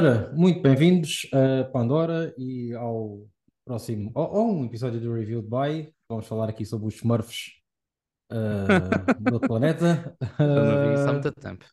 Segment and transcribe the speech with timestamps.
[0.00, 3.28] Ora, muito bem-vindos a Pandora e ao
[3.66, 5.92] próximo, ou, ou um episódio do Review by.
[6.08, 7.50] Vamos falar aqui sobre os Smurfs
[8.32, 10.16] uh, do outro planeta.
[10.38, 11.66] Vi isso há Uh, muito tempo.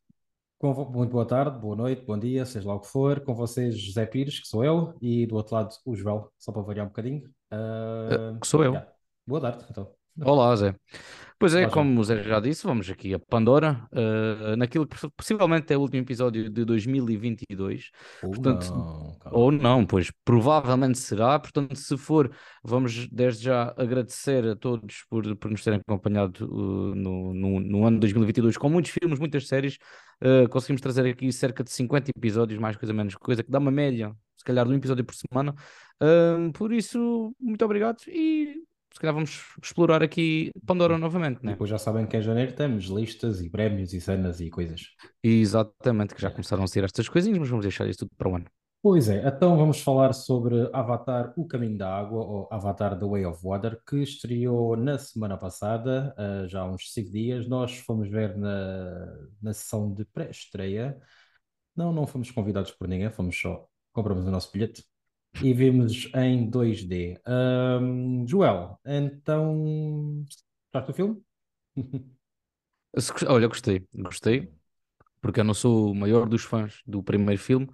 [0.59, 3.21] com muito boa tarde, boa noite, bom dia, seja lá o que for.
[3.21, 6.63] Com vocês, José Pires, que sou eu, e do outro lado, o Joel, só para
[6.63, 7.23] variar um bocadinho.
[7.49, 8.73] Eh, Uh, que sou eu.
[8.73, 8.91] yeah.
[9.25, 9.95] Boa tarde, então.
[10.21, 10.75] Olá, Zé.
[11.39, 14.97] Pois é, Olá, como o Zé já disse, vamos aqui a Pandora, eh, naquilo que
[15.15, 17.91] possivelmente é o último episódio de 2022.
[18.23, 21.37] Ou Portanto, não, ou não, pois provavelmente será.
[21.37, 22.31] Portanto, se for,
[22.63, 27.85] vamos desde já agradecer a todos por, por nos terem acompanhado uh, no, no, no
[27.85, 29.77] ano de 2022 com muitos filmes, muitas séries.
[30.19, 33.69] Uh, conseguimos trazer aqui cerca de 50 episódios, mais coisa menos coisa, que dá uma
[33.69, 35.53] média, se calhar, de um episódio por semana.
[36.01, 38.66] Uh, por isso, muito obrigado e
[38.97, 41.51] se calhar vamos explorar aqui Pandora novamente, né?
[41.51, 44.87] depois já sabem que em janeiro temos listas e prémios e cenas e coisas.
[45.23, 48.35] Exatamente, que já começaram a ser estas coisinhas, mas vamos deixar isso tudo para o
[48.35, 48.45] ano.
[48.81, 53.25] Pois é, então vamos falar sobre Avatar: O Caminho da Água, ou Avatar: The Way
[53.27, 57.47] of Water, que estreou na semana passada, ah, já há uns 5 dias.
[57.47, 60.97] Nós fomos ver na, na sessão de pré-estreia.
[61.75, 64.83] Não, não fomos convidados por ninguém, fomos só, compramos o nosso bilhete
[65.39, 67.19] e vimos em 2D.
[67.25, 70.23] Ahm, Joel, então,
[70.71, 71.23] gostaste do filme?
[73.27, 74.51] Olha, gostei, gostei,
[75.21, 77.67] porque eu não sou o maior dos fãs do primeiro filme,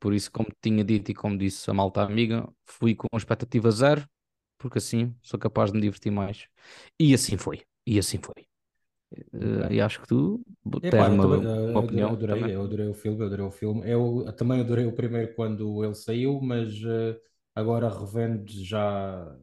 [0.00, 4.08] por isso, como tinha dito e como disse a malta amiga, fui com expectativa zero,
[4.58, 6.48] porque assim sou capaz de me divertir mais.
[7.00, 8.46] E assim foi, e assim foi.
[9.32, 10.44] Eh, e acho que tu
[10.88, 11.40] tens Epá, eu uma, também,
[11.72, 12.52] uma eh, eu opinião adorei, também.
[12.54, 13.90] eu adorei o filme, eu adorei o filme.
[13.90, 17.18] Eu também adorei o primeiro quando ele saiu, mas eh,
[17.54, 19.34] agora revendo já,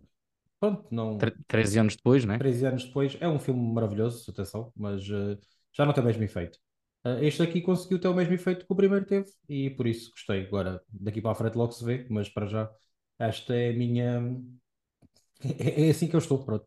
[0.60, 2.38] pronto, não, Tre- 13 anos depois, né?
[2.38, 5.38] 13 anos depois, é um filme maravilhoso, atenção, mas eh,
[5.74, 6.60] já não tem o mesmo efeito.
[7.06, 10.12] Eh, este aqui conseguiu ter o mesmo efeito que o primeiro teve e por isso
[10.12, 10.46] gostei.
[10.48, 12.72] Agora, daqui para a frente logo se vê, mas para já,
[13.20, 14.22] esta é a minha.
[15.60, 16.66] É, é assim que eu estou, pronto.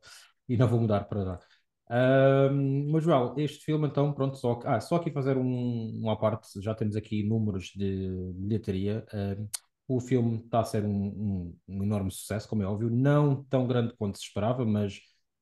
[0.49, 1.41] E não vou mudar para já.
[1.89, 6.61] Ahm, mas, Joel, este filme, então, pronto, só, ah, só aqui fazer um, uma parte,
[6.62, 9.05] já temos aqui números de bilheteria.
[9.12, 9.47] Ahm,
[9.87, 13.67] o filme está a ser um, um- um enorme sucesso, como é óbvio, não tão
[13.67, 14.99] grande quanto se esperava, mas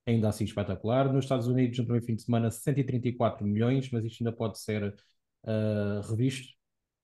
[0.06, 1.12] ainda assim espetacular.
[1.12, 4.94] Nos Estados Unidos, no primeiro fim de semana, 134 milhões, mas isto ainda pode ser
[5.44, 6.52] ah, revisto,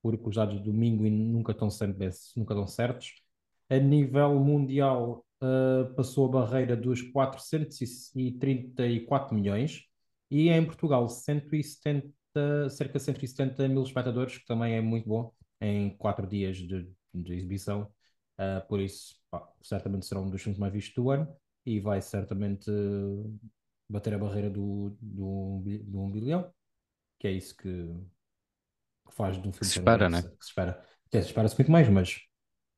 [0.03, 3.23] porque os dados de domingo nunca estão sempre, nunca estão certos.
[3.71, 9.83] A nível mundial, uh, passou a barreira dos 434 milhões
[10.31, 12.13] e em Portugal 170,
[12.71, 17.35] cerca de 170 mil espectadores, que também é muito bom em quatro dias de, de
[17.35, 17.91] exibição.
[18.39, 21.29] Uh, por isso, pá, certamente será um dos filmes mais vistos do ano
[21.67, 22.71] e vai certamente
[23.89, 26.53] bater a barreira do, do, do 1 bilhão,
[27.19, 27.89] que é isso que,
[29.07, 30.23] que faz de um Que filme se ser um espera, né?
[30.23, 30.85] que se espera.
[31.11, 32.28] Quer dizer, Espera-se muito mais, mas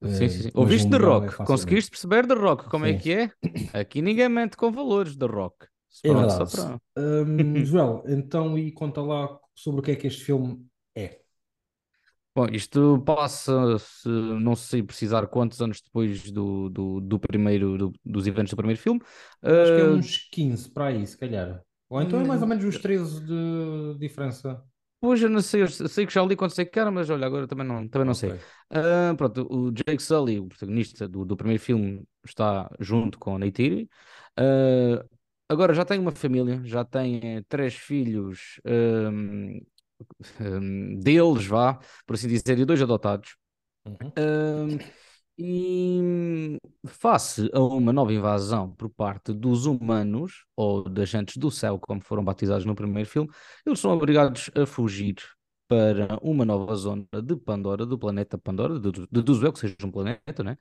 [0.09, 0.50] Sim, Uh, sim, sim.
[0.56, 1.33] mas Ouviste um The é Rock?
[1.33, 1.41] facilmente.
[1.44, 2.69] Conseguiste perceber The Rock?
[2.69, 3.33] Como é Sim, que é?
[3.72, 5.66] Aqui ninguém mente com valores The Rock.
[6.03, 6.53] é verdade.
[6.97, 11.21] Hum, Joel, então e conta lá sobre o que é que este filme é.
[12.34, 18.27] Bom, isto passa-se, não sei precisar quantos anos depois do, do, do primeiro, do- dos
[18.27, 19.00] eventos do primeiro filme.
[19.59, 21.62] Acho que é Ah, uns 15 para aí, se calhar.
[21.88, 24.65] Ou então é mais ou menos uns 13 de diferença.
[25.00, 27.27] Pois eu não sei, eu sei que já li quando sei que era, mas olha,
[27.27, 28.34] agora também não, também não sei.
[28.34, 28.44] Ok.
[28.69, 33.38] Ah, pronto, o Jake Sully, o protagonista do, do primeiro filme, está junto com a
[33.38, 33.88] Neytiri.
[34.37, 35.03] Ah,
[35.49, 39.61] agora já tem uma família, já tem eh, três filhos ahm,
[40.41, 41.75] ahm, deles, vá,
[42.06, 43.37] por assim dizer, e dois adotados.
[43.87, 44.12] Uhum.
[45.39, 51.79] E face a uma nova invasão por parte dos humanos, ou das agentes do céu,
[51.79, 53.31] como foram batizados no primeiro filme,
[53.67, 55.17] eles são obrigados a fugir
[55.69, 59.91] para uma nova zona de Pandora, do planeta Pandora, de- deduzo eu que seja um
[59.91, 60.57] planeta, né?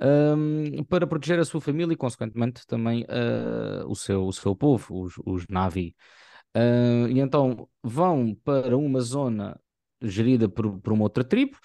[0.00, 5.02] Ahm, para proteger a sua família e, consequentemente, também ah, o seu, o seu povo,
[5.02, 5.94] os, os Na'vi.
[6.54, 9.58] Ah, e então vão para uma zona
[10.00, 11.56] gerida por, por uma outra tribo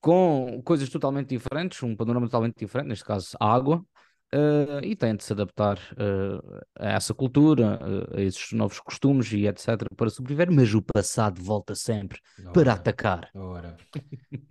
[0.00, 3.84] com coisas totalmente diferentes, um panorama totalmente diferente, neste caso a água,
[4.32, 7.78] eh, e têm de se adaptar eh, a essa cultura,
[8.12, 9.88] eh, a esses novos costumes e etc.
[9.96, 12.18] para sobreviver, mas o passado volta sempre
[12.52, 13.30] para Ora, atacar.
[13.34, 13.76] ora.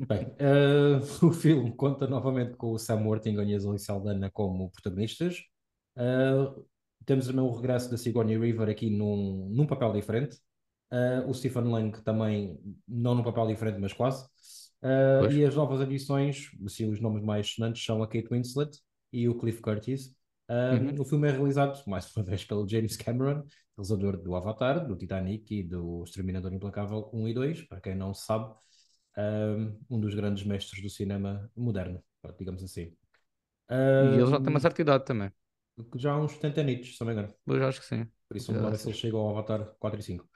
[0.08, 0.34] Bem,
[1.22, 5.44] o filme conta novamente com o Sam Worthington e a Zoe Saldana como protagonistas.
[7.06, 10.38] Temos também o regresso da Sigourney Weaver aqui num, num papel diferente.
[11.28, 12.58] O Stephen Lang também,
[12.88, 14.26] não num papel diferente, mas quase.
[15.20, 15.34] Pois?
[15.34, 18.80] e as novas adições, assim, os nomes mais sonantes são a Kate Winslet
[19.12, 20.14] e o Cliff Curtis.
[20.50, 21.00] Eh, Uhum.
[21.02, 23.44] o filme é realizado, mais uma vez, pelo James Cameron,
[23.78, 28.14] realizador do Avatar, do Titanic e do Exterminador Implacável 1 e 2, para quem não
[28.14, 28.54] sabe.
[29.90, 32.04] um dos grandes mestres do cinema moderno,
[32.38, 32.94] digamos assim.
[34.00, 35.32] E ele já tem uma certa idade também.
[35.96, 37.34] Já há uns 70 anos, se não me engano.
[37.48, 38.08] Eu já acho que sim.
[38.28, 40.28] Por isso, ver se ele chega ao Avatar 4 e 5.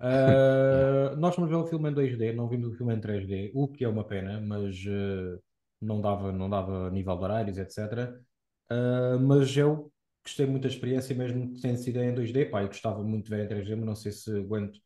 [0.00, 3.68] Uh, nós fomos ver o filme em 2D, não vimos o filme em 3D, o
[3.68, 5.40] que é uma pena, mas uh,
[5.80, 8.20] não dava, não dava nível de horários, etc.
[8.70, 9.92] Uh, mas eu
[10.24, 12.46] gostei muito da experiência, mesmo tendo sido em 2D.
[12.46, 14.78] Pá, eu gostava muito de ver em 3D, mas não sei se aguento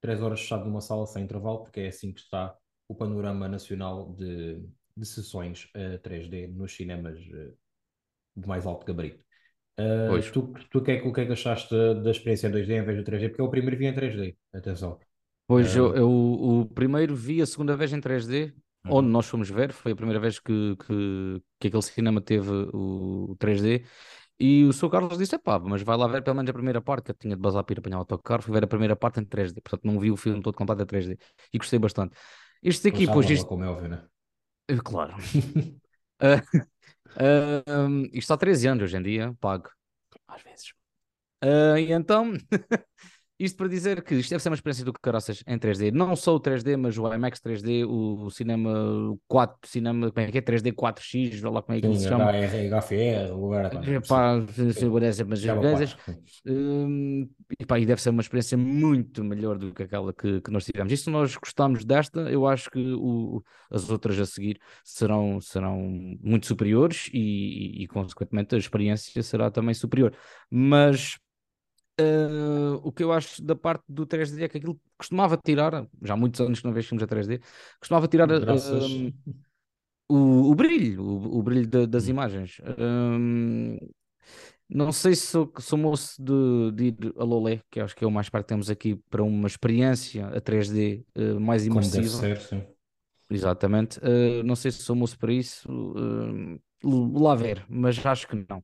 [0.00, 2.56] 3 horas fechado numa sala sem intervalo, porque é assim que está
[2.88, 4.62] o panorama nacional de,
[4.96, 5.68] de sessões
[6.02, 7.18] 3D nos cinemas
[8.36, 9.25] de mais alto gabarito.
[9.78, 12.84] Uh, tu, tu que é, o que é que achaste da, experiência em 2D em
[12.84, 13.28] vez do 3D?
[13.28, 14.98] Porque eu primeiro vi em 3D, atenção.
[15.46, 18.54] Pois uh, eu, eu, o primeiro vi a segunda vez em 3D,
[18.86, 18.96] uhum.
[18.96, 23.36] onde nós fomos ver, foi a primeira vez que, que, que aquele cinema teve o
[23.38, 23.84] 3D.
[24.38, 27.06] E o seu Carlos disse: pá, mas vai lá ver pelo menos a primeira parte,
[27.06, 29.20] que eu tinha de basar para ir apanhar o autocarro, fui ver a primeira parte
[29.20, 31.18] em 3D, portanto não vi o filme todo completo em 3D
[31.52, 32.16] e gostei bastante.
[32.62, 33.46] Este aqui, pois isto.
[33.46, 34.04] Como é óbvio, né?
[34.84, 35.14] Claro.
[35.16, 36.66] uh,
[37.14, 39.70] Uh, isto há 13 anos hoje em dia, pago.
[40.28, 40.72] Às vezes.
[41.44, 42.32] Uh, e então,
[43.38, 45.92] isto para dizer que isto deve ser uma experiência do que caraças em 3D.
[45.92, 50.38] Não só o 3D, mas o IMAX 3D, o, cinema 4, cinema, como é que
[50.38, 50.40] é?
[50.40, 52.32] 3D 4X, lá como é que Sim, se chama.
[52.32, 53.70] HFR, lugar.
[54.08, 54.36] Pá,
[55.26, 55.96] mas coisas.
[56.46, 57.28] Um,
[57.60, 60.64] e, pá, e deve ser uma experiência muito melhor do que aquela que, que nós
[60.64, 60.90] tivemos.
[60.90, 65.78] E se nós gostamos desta, eu acho que o, as outras a seguir serão, serão
[66.22, 70.14] muito superiores e, e, e, consequentemente, a experiência será também superior.
[70.50, 71.18] Mas
[71.98, 76.12] Uh, o que eu acho da parte do 3D é que aquilo costumava tirar, já
[76.12, 77.40] há muitos anos que não vejo filmes a 3D,
[77.80, 79.14] costumava tirar uh,
[80.06, 82.58] o, o, brilho, o, o brilho de, das imagens.
[82.58, 83.94] Uh,
[84.68, 88.06] não sei se sou, sou moço de, de, ir a Lolé, que acho que é
[88.06, 91.02] o mais perto que temos aqui para uma experiência a 3D
[91.40, 92.08] mais imersiva.
[92.08, 92.62] Como deve ser, sim.
[93.30, 94.00] Exatamente.
[94.44, 95.66] não sei se sou moço para isso,
[96.82, 98.62] lá ver, mas acho que não.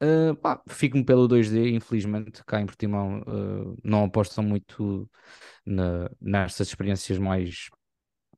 [0.00, 5.10] Uh, pá, fico-me pelo 2D, infelizmente, cá em Portimão uh, não apostam muito
[5.66, 7.68] na, nestas experiências mais,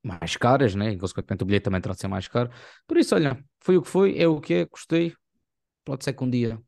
[0.02, 0.92] mais caras, né?
[0.92, 2.50] E consequentemente o bilhete também terá de ser mais caro.
[2.86, 5.14] Por isso, olha, foi o que foi, é o que é, gostei.
[5.84, 6.58] Pode ser que um dia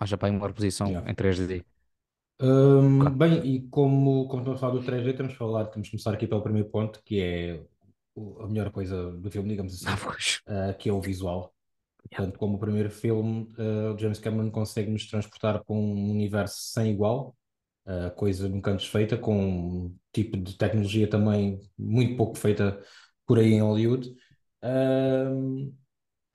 [0.00, 1.10] haja para uma reposição yeah.
[1.10, 1.64] em 3D.
[2.40, 5.90] Um, bem, e como, como estamos a falar do 3D, temos de falar, temos de
[5.90, 7.60] começar aqui pelo primeiro ponto, que é
[8.40, 11.52] a melhor coisa do filme, digamos assim, uh, que é o visual.
[12.02, 16.56] Portanto, como o primeiro filme, uh, o James Cameron consegue nos transportar para um universo
[16.72, 17.36] sem igual,
[17.86, 22.80] uh, coisa nunca antes feita, com um tipo de tecnologia também muito pouco feita
[23.26, 24.08] por aí em Hollywood.
[24.64, 25.72] Uh,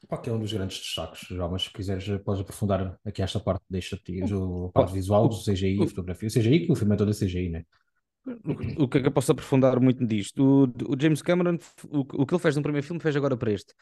[0.08, 3.40] pá, que é um dos grandes destaques, já, mas se quiseres podes aprofundar aqui esta
[3.40, 6.98] parte, deixa-te a parte visual, o CGI, a fotografia, o CGI, que o filme é
[6.98, 7.66] todo CGI, né?
[8.78, 10.42] O que é que eu posso aprofundar muito disto?
[10.42, 11.58] O, o James Cameron,
[11.90, 13.74] o, o que ele fez no primeiro filme, fez agora para este.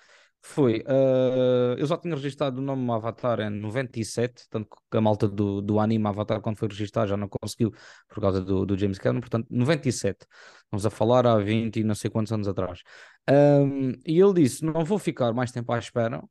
[0.43, 5.27] Foi, uh, eu já tinha registrado o nome Avatar em 97, tanto que a malta
[5.27, 7.71] do, do anime Avatar, quando foi registrar, já não conseguiu
[8.09, 10.25] por causa do, do James Cameron, portanto, 97.
[10.71, 12.81] Vamos a falar há 20 e não sei quantos anos atrás.
[13.29, 16.21] Um, e ele disse: Não vou ficar mais tempo à espera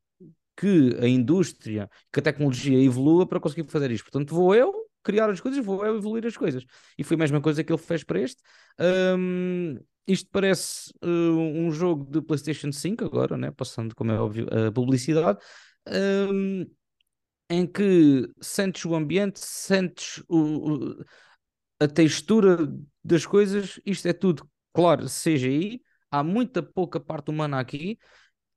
[0.57, 4.05] que a indústria, que a tecnologia evolua para conseguir fazer isto.
[4.05, 6.65] Portanto, vou eu criar as coisas, vou eu evoluir as coisas.
[6.99, 8.43] E foi a mesma coisa que ele fez para este.
[8.79, 13.51] Um, isto parece uh, um jogo de PlayStation 5 agora, né?
[13.51, 15.39] passando, como é óbvio, a publicidade,
[16.31, 16.67] um,
[17.49, 21.05] em que sentes o ambiente, sentes o, o,
[21.81, 22.59] a textura
[23.03, 27.99] das coisas, isto é tudo, claro, CGI, há muita pouca parte humana aqui,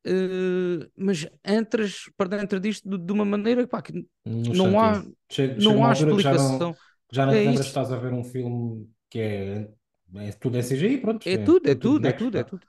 [0.06, 5.56] Uh, mas entras para dentro disto de, de uma maneira pá, que não há, chega,
[5.64, 6.60] não chega há explicação.
[6.60, 6.76] Já não,
[7.10, 9.70] já não é lembras estás a ver um filme que é
[10.16, 11.28] é tudo é CGI, pronto.
[11.28, 12.68] É, é tudo, é tudo, é tudo, é tudo.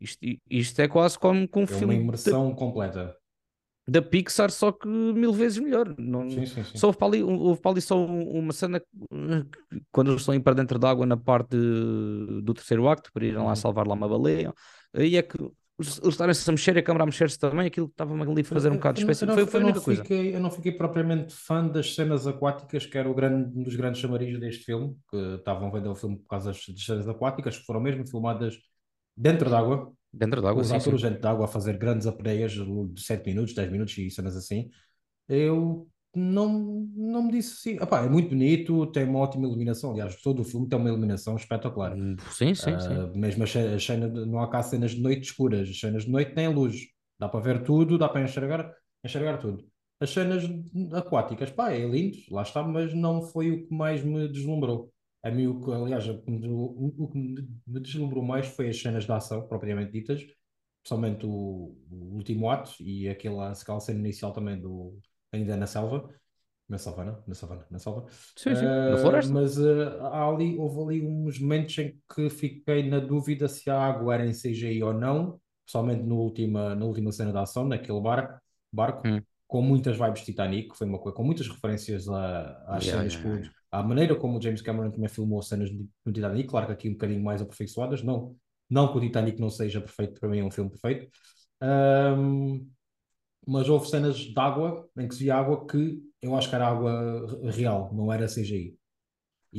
[0.00, 0.20] Isto,
[0.50, 1.94] isto é quase como com um é filme.
[1.94, 3.16] uma imersão da, completa.
[3.86, 5.94] Da Pixar, só que mil vezes melhor.
[5.98, 6.78] Não, sim, sim, sim.
[6.78, 8.82] Só houve para, ali, houve para ali só uma cena
[9.92, 13.24] quando eles estão a ir para dentro d'água na parte de, do terceiro acto para
[13.24, 13.56] irem lá uhum.
[13.56, 14.52] salvar lá uma baleia.
[14.92, 15.38] Aí é que
[15.76, 18.70] eles estarem-se a mexer a câmara a mexer-se também, aquilo que estava ali a fazer
[18.70, 19.26] um bocado de espécie.
[19.26, 20.02] Foi, foi a única coisa.
[20.02, 23.74] Fiquei, eu não fiquei propriamente fã das cenas aquáticas, que era o grande, um dos
[23.74, 27.64] grandes chamarizos deste filme, que estavam vendo o filme por causa das cenas aquáticas, que
[27.64, 28.56] foram mesmo filmadas
[29.16, 29.92] dentro d'água.
[30.12, 33.98] Dentro d'água, Os atores dentro d'água a fazer grandes apneias de 7 minutos, 10 minutos
[33.98, 34.70] e cenas assim.
[35.28, 37.82] Eu não, não me disse assim.
[37.82, 39.92] Epá, é muito bonito, tem uma ótima iluminação.
[39.92, 41.94] Aliás, todo o filme tem uma iluminação espetacular.
[41.96, 43.18] Hum, sim, sim, uh, sim.
[43.18, 46.48] Mesmo as cenas, não há cá cenas de noite escuras, as cenas de noite têm
[46.48, 46.76] luz.
[47.18, 48.72] Dá para ver tudo, dá para enxergar,
[49.04, 49.64] enxergar tudo.
[50.00, 50.44] As cenas
[50.92, 54.92] aquáticas, pá, é lindo, lá está, mas não foi o que mais me deslumbrou.
[55.22, 57.18] A mim, o que, aliás, o, que me- o- o que
[57.66, 60.22] me deslumbrou mais foi as cenas de ação, propriamente ditas,
[60.82, 64.98] principalmente o, o último ato e aquela, aquela cena inicial também do
[65.34, 66.08] ainda na selva,
[66.68, 68.06] na savana, na savana, na selva.
[68.36, 69.34] Sim, sim, na Ah, floresta.
[69.34, 74.14] mas há ali, houve ali uns momentos em que fiquei na dúvida se a água
[74.14, 78.40] era em CGI ou não, principalmente no última, na última cena da ação, naquele barco,
[78.72, 79.24] barco Hum.
[79.46, 83.22] com muitas vibes Titanic, foi uma coisa, com muitas referências a, às Yeah, cenas yeah,
[83.38, 83.50] yeah.
[83.70, 86.92] à maneira como o James Cameron também filmou cenas do Titanic, claro que aqui um
[86.92, 88.36] bocadinho mais aperfeiçoadas, não,
[88.70, 91.08] não que o Titanic não seja perfeito, para mim é um filme perfeito,
[93.46, 96.68] mas houve cenas de água, em que se via água que eu acho que era
[96.68, 98.78] água re- real, não era CGI.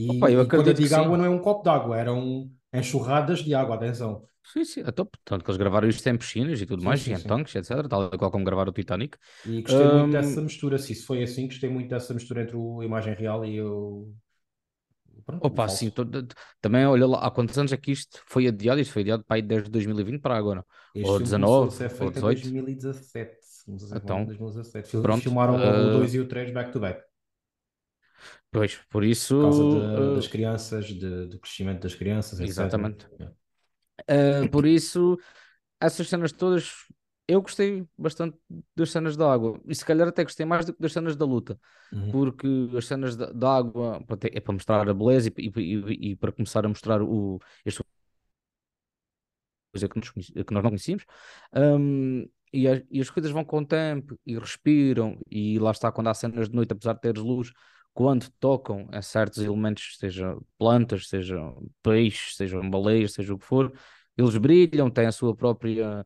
[0.07, 1.19] Opa, eu E, e quando eu digo água, sim.
[1.19, 4.27] não é um copo de água, eram enxurradas de água, atenção.
[4.43, 4.81] Sim, sim.
[4.85, 7.21] Então, portanto, que eles gravaram isto em piscinas e tudo Sim, mais, e sim, em
[7.21, 7.21] sim.
[7.21, 7.89] tanques, etc.
[7.89, 9.17] Tal e qual como gravaram o Titanic.
[9.45, 12.57] E gostei muito Hum, dessa mistura, se isso foi assim, gostei muito dessa mistura entre
[12.57, 14.13] a imagem real e o,
[15.25, 15.89] pronto, opa, sim.
[15.89, 16.03] tô-
[16.61, 18.79] também, olha lá, há quantos anos é que isto foi adiado?
[18.81, 20.65] Isto foi adiado para aí desde 2020 para agora.
[20.95, 22.53] Este Ou filme começou a 19, ser ou feito em 18.
[22.53, 23.44] 2017.
[23.67, 24.89] A em Então, 2017.
[24.89, 25.13] Fil- pronto.
[25.13, 27.03] Filmaram o ah, 2 e o 3 back-to-back.
[28.51, 32.91] pois, por Por causa isso, de- das ah, crianças, de- do crescimento das crianças, etc.
[32.91, 33.07] exatamente.
[34.07, 35.17] Ah, por isso,
[35.81, 36.71] essas cenas todas,
[37.27, 38.37] eu gostei bastante
[38.75, 39.61] das cenas da água.
[39.67, 41.59] E se calhar até gostei mais do que das cenas da luta.
[41.91, 42.11] Uhum.
[42.11, 45.75] Porque as cenas da, da água pronto, é para mostrar a beleza e, e-
[46.09, 47.83] e- e para começar a mostrar o, este
[49.71, 51.05] coisa que, nos que nós não conhecíamos.
[51.53, 55.91] Um, e, as, e as coisas vão com o tempo e respiram, e lá está,
[55.91, 57.51] quando há cenas de noite, apesar de teres luz,
[57.93, 63.71] quando tocam a certos elementos, seja plantas, sejam peixes, sejam baleias, seja o que for,
[64.17, 66.05] eles brilham, têm a sua própria,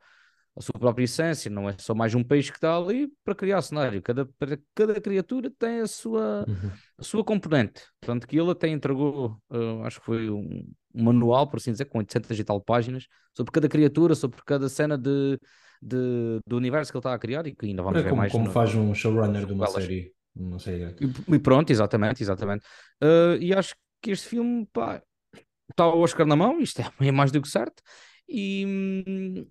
[0.60, 3.62] a sua própria essência, não é só mais um peixe que está ali para criar
[3.63, 4.01] cenário.
[4.04, 6.80] Cada, para cada criatura tem a sua, Uhum.
[6.98, 7.82] a sua componente.
[8.01, 11.86] Tanto que ele até entregou, eh, acho que foi um, um manual, por assim dizer,
[11.86, 15.39] com 800 e tal páginas, sobre cada criatura, sobre cada cena de,
[15.82, 18.18] de- do universo que ele está a criar e que ainda vamos É ver como,
[18.18, 19.84] mais como no, faz um showrunner de uma sequelas.
[19.84, 20.13] série.
[20.36, 20.96] Uma série.
[21.00, 22.66] E, e pronto, exatamente, exatamente.
[23.01, 25.01] Eh, e acho que este filme, pá,
[25.70, 27.82] está o Oscar na mão, isto é, é mais do que certo,
[28.28, 29.48] e, hum,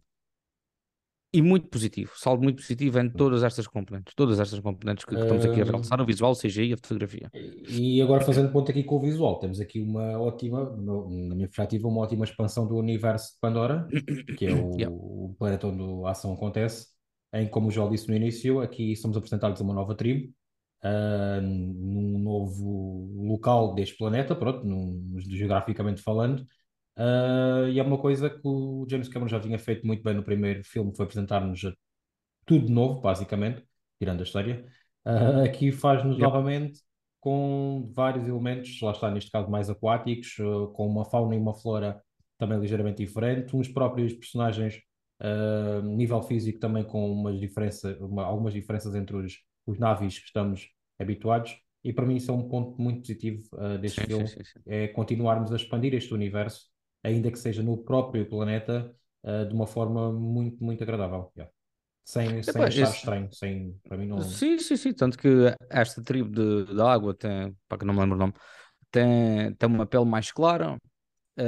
[1.33, 5.21] e muito positivo, saldo muito positivo em todas estas componentes, todas estas componentes que, que
[5.21, 7.31] estamos aqui a realçar, o visual, o CGI, a fotografia.
[7.69, 11.87] E agora fazendo ponto aqui com o visual, temos aqui uma ótima, na minha perspectiva,
[11.87, 13.87] uma ótima expansão do universo de Pandora,
[14.39, 14.95] que é Yeah.
[14.95, 16.87] o, o planeta onde a ação acontece,
[17.33, 20.33] em como já disse no início, aqui somos apresentados a uma nova tribo,
[20.83, 26.45] ah, num novo local deste planeta, pronto, num- geograficamente falando,
[26.99, 30.25] Ah, e é uma coisa que o James Cameron já tinha feito muito bem no
[30.25, 31.63] primeiro filme, foi apresentar-nos
[32.47, 33.65] tudo novo, basicamente,
[33.99, 34.67] tirando a história.
[35.05, 36.21] Ah, aqui faz-nos Yep.
[36.21, 36.81] novamente
[37.21, 41.55] com vários elementos, lá está, neste caso mais aquáticos, ah, com uma fauna e uma
[41.55, 42.03] flora
[42.39, 44.81] também ligeiramente diferente, uns próprios personagens,
[45.21, 49.35] ah, nível físico também com umas diferença, uma- algumas diferenças entre os,
[49.67, 53.77] os navios que estamos habituados, e para mim isso é um ponto muito positivo ah,
[53.77, 54.65] deste sim, filme, sim, sim.
[54.67, 56.67] é continuarmos a expandir este universo,
[57.03, 61.33] ainda que seja no próprio planeta, ah, de uma forma muito, muito agradável.
[61.37, 61.53] Yeah.
[62.05, 64.41] Sem, sem Epá, achar esse- estranho, sem, para mim não.
[64.41, 64.93] Sim, sim, sim.
[64.93, 65.29] Tanto que
[65.71, 68.35] esta tribo de, de água tem, para que não me lembro o nome,
[68.91, 70.79] tem, tem uma pele mais clara,
[71.39, 71.45] eh,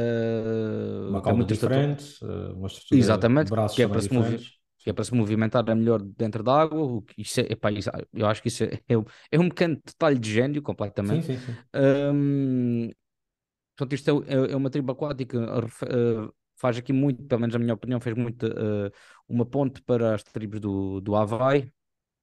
[1.06, 4.42] Uma cauda diferente, ah, uma estrutura Exatamente, braços que é para se mover.
[4.82, 6.80] Que é para se movimentar melhor dentro da água.
[6.82, 9.48] o que- Isso é, epá, isso- eu acho que isso é, é, um- é um
[9.48, 10.62] pequeno detalhe de gênio,
[11.02, 11.22] Sim, completamente.
[11.22, 11.64] sim, sim.
[11.74, 12.90] Hum,
[13.80, 17.58] portanto, isto é, é- é uma tribo aquática, eh, faz aqui muito, pelo menos na
[17.60, 18.90] minha opinião, fez muito eh,
[19.28, 21.72] uma ponte para as tribos do, do Havaí,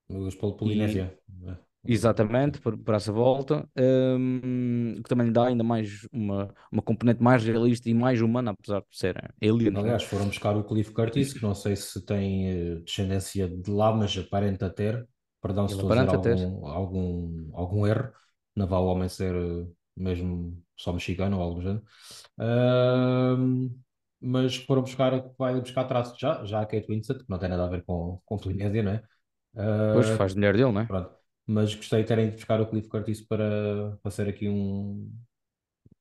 [0.10, 1.08] Os Pol- e Polinésia.
[1.48, 6.82] ah, exatamente, por, por essa volta, hum, que também lhe dá ainda mais uma, uma
[6.82, 9.96] componente mais realista e mais humana, apesar de serem aliens, né?
[9.96, 14.18] Aliás, foram buscar o Cliff Curtis, que não sei se tem descendência de lá, mas
[14.18, 15.08] aparenta ter.
[15.42, 18.12] Perdão se estou a dizer algum, algum, algum erro.
[18.56, 19.34] Não vale o homem ser
[19.96, 21.86] mesmo só mexicano ou algo do género.
[22.40, 23.70] Ahm,
[24.22, 27.66] mas foram buscar, vai buscar traços já, já a Kate Winslet, que não tem nada
[27.66, 29.04] a ver com, com Polinésia, não é?
[29.88, 30.86] Depois Ah, faz de mulher dele, né?
[30.88, 31.16] pronto.
[31.48, 35.12] Mas gostei de terem de buscar o Cliff Curtis para, para ser aqui um,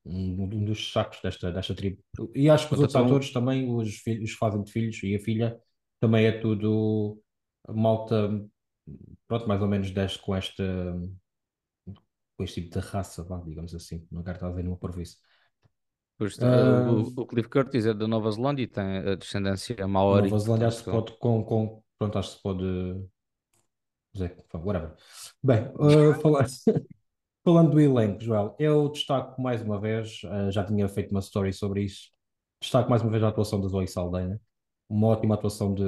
[0.05, 2.03] um, um dos sacos desta, desta tribo.
[2.35, 4.73] E acho que os Pronto, outros então, atores também, os, filhos, os que fazem de
[4.73, 5.59] filhos e a filha,
[6.01, 7.21] também é tudo
[7.69, 8.31] malta,
[9.29, 10.65] pronto, mais ou menos deste com esta,
[12.37, 14.07] com este tipo de raça, vá, digamos assim.
[14.11, 15.17] Não quero estar a dizer nenhuma porvice.
[16.19, 19.87] depois, eh, Ah, o, o Cliff Curtis é da Nova Zelândia e tem a descendência
[19.87, 23.07] maori, Nova Zelândia acho que pode, com, com, pronto, acho que se pode
[24.13, 24.95] dizer, whatever.
[25.43, 26.47] Bem, ah, falar,
[27.47, 31.53] Falando do elenco, Joel, eu destaco mais uma vez, eh, já tinha feito uma story
[31.53, 32.11] sobre isso,
[32.61, 34.41] destaco mais uma vez a atuação da Zoe Saldanha,
[34.89, 35.85] uma ótima atuação de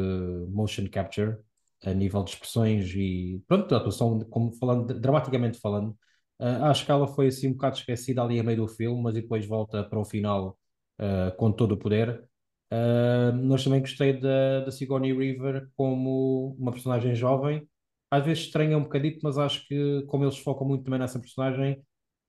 [0.51, 1.37] motion capture,
[1.85, 5.99] a nível de expressões e, pronto, a atuação, como falando, dramaticamente falando,
[6.41, 9.15] eh, acho que ela foi assim um bocado esquecida ali a meio do filme, mas
[9.15, 10.59] depois volta para o final
[10.99, 12.29] eh, com todo o poder.
[12.71, 17.67] Uh, mas também gostei da, da Sigourney Weaver como uma personagem jovem.
[18.11, 21.83] Às vezes estranha um bocadito, mas acho que como eles focam muito também nessa personagem,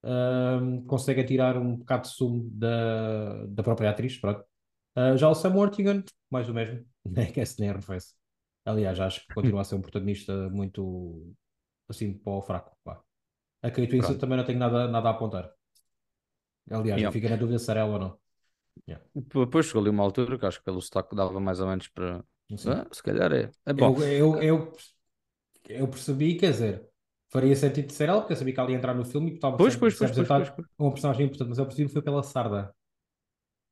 [0.04, 4.16] uh, conseguem tirar um bocado de sumo da, da própria atriz.
[4.18, 4.42] Pronto.
[4.96, 8.14] Uh, já o Sam Worthington, mais o mesmo, nem que nem arrefece.
[8.64, 11.34] Aliás, acho que continua a ser um protagonista muito
[11.88, 12.76] assim para o fraco.
[13.62, 15.52] A Kate Winslet também não tenho nada, nada a apontar.
[16.70, 17.12] Aliás, yeah.
[17.12, 18.18] fica na dúvida se era ela ou não.
[18.88, 19.04] Yeah.
[19.14, 22.24] Depois chegou ali uma altura que acho que pelo sotaque dava mais ou menos para.
[22.66, 23.50] Ah, se calhar é.
[23.66, 23.96] é bom.
[24.00, 24.72] Eu, eu, eu,
[25.68, 26.88] eu, percebi, quer dizer,
[27.28, 29.34] faria sentido de ser ela, porque eu sabia que ela ia entrar no filme e
[29.34, 32.22] estava pois, pois, pois, pois, pois, uma personagem importante, mas eu percebi que foi pela
[32.22, 32.74] Sarda.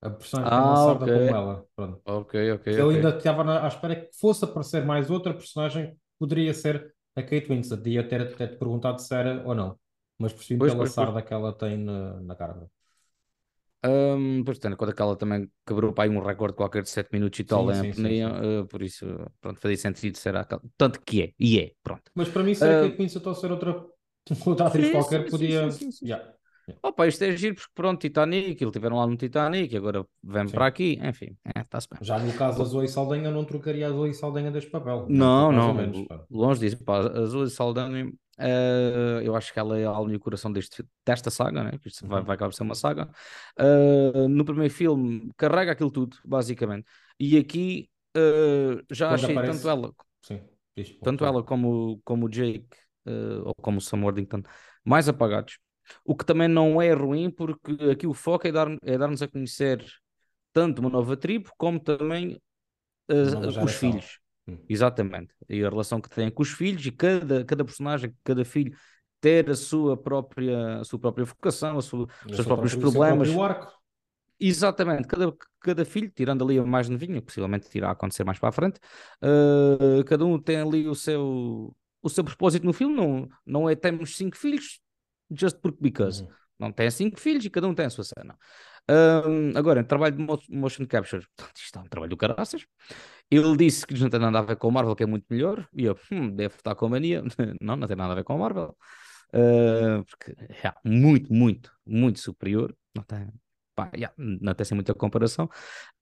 [0.00, 1.26] A personagem ah, Sarda okay.
[1.26, 1.66] como ela.
[1.74, 2.00] Pronto.
[2.04, 2.80] Ok, ok.
[2.80, 2.96] Eu okay.
[2.96, 7.88] ainda estava à espera que fosse aparecer mais outra personagem, poderia ser a Kate Winslet,
[7.88, 9.78] e ter, ter perguntado se era ou não.
[10.18, 12.68] Mas percebi pois, pela pois, Sarda que ela tem na, na cara.
[13.84, 17.38] Um, pois tendo quando aquela também quebrou para aí um recorde qualquer de 7 minutos
[17.38, 19.06] e tal sim, em apneia, uh, por isso,
[19.40, 20.60] pronto, fazia sentido ser aquela.
[20.76, 22.10] Tanto que é, e é, pronto.
[22.14, 23.86] Mas para mim, se uh, que Winslet ou ser outra,
[24.46, 25.70] outra atriz sim, qualquer, sim, podia.
[25.70, 26.37] Sim, yeah.
[26.82, 30.66] Opa, isto é giro porque pronto, Titanic, eles tiveram lá no Titanic, agora vem para
[30.66, 32.06] aqui, enfim, está-se é, bem.
[32.06, 35.06] Já no caso da Zoe Saldanha, não trocaria a Zoe Saldanha deste papel.
[35.08, 36.84] Não, não, menos, longe disso.
[36.84, 40.52] Pá, a Zoe Saldanha Uh, eu acho que ela é a alma e o coração
[40.52, 41.78] deste, desta saga, né?
[41.82, 42.24] que isto vai, uhum.
[42.24, 43.10] vai acabar ser uma saga.
[43.58, 46.86] Uh, no primeiro filme, carrega aquilo tudo, basicamente.
[47.18, 49.58] E aqui uh, já Quando achei aparece...
[49.58, 50.40] tanto ela, Sim,
[51.02, 52.68] tanto ela como, como o Jake
[53.44, 54.42] ou como o Sam Worthington
[54.84, 55.58] mais apagados.
[56.04, 59.28] O que também não é ruim, porque aqui o foco é dar-nos é dar a
[59.28, 59.84] conhecer
[60.52, 62.40] tanto uma nova tribo como também
[63.62, 64.18] os filhos.
[64.46, 64.58] Hum.
[64.68, 65.34] Exatamente.
[65.48, 68.74] E a relação que tem com os filhos e cada, cada personagem, cada filho
[69.20, 73.28] ter a sua própria, a sua própria vocação, a sua, os seus próprios problemas.
[74.40, 78.52] Exatamente, cada, cada filho, tirando ali a mais novinha, possivelmente irá acontecer mais para a
[78.52, 78.78] frente,
[79.20, 83.74] uh, cada um tem ali o seu, o seu propósito no filme, não, não é
[83.74, 84.80] temos cinco filhos,
[85.30, 86.22] just porque because.
[86.22, 86.28] Uhum.
[86.58, 88.36] Não tem cinco filhos e cada um tem a sua cena.
[88.90, 91.24] Uh, agora, trabalho de motion capture,
[91.56, 92.66] isto é um trabalho do caraças.
[93.30, 95.68] Ele disse que não tem nada a ver com o Marvel, que é muito melhor.
[95.74, 97.22] E eu, hum, deve estar com a mania.
[97.60, 98.76] não, não tem nada a ver com o Marvel.
[99.28, 100.34] Uh, porque
[100.66, 102.74] é muito, muito, muito superior.
[102.96, 103.28] Não tem,
[103.76, 105.50] pá, yeah, não tem assim muita comparação.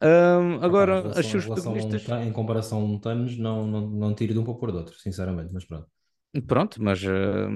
[0.00, 2.08] Uh, agora, relação, as suas protagonistas...
[2.08, 4.78] Um, em comparação a um Thanos, não, não, não tiro de um para pôr de
[4.78, 5.88] outro, sinceramente, mas pronto.
[6.46, 7.50] Pronto, mas uh,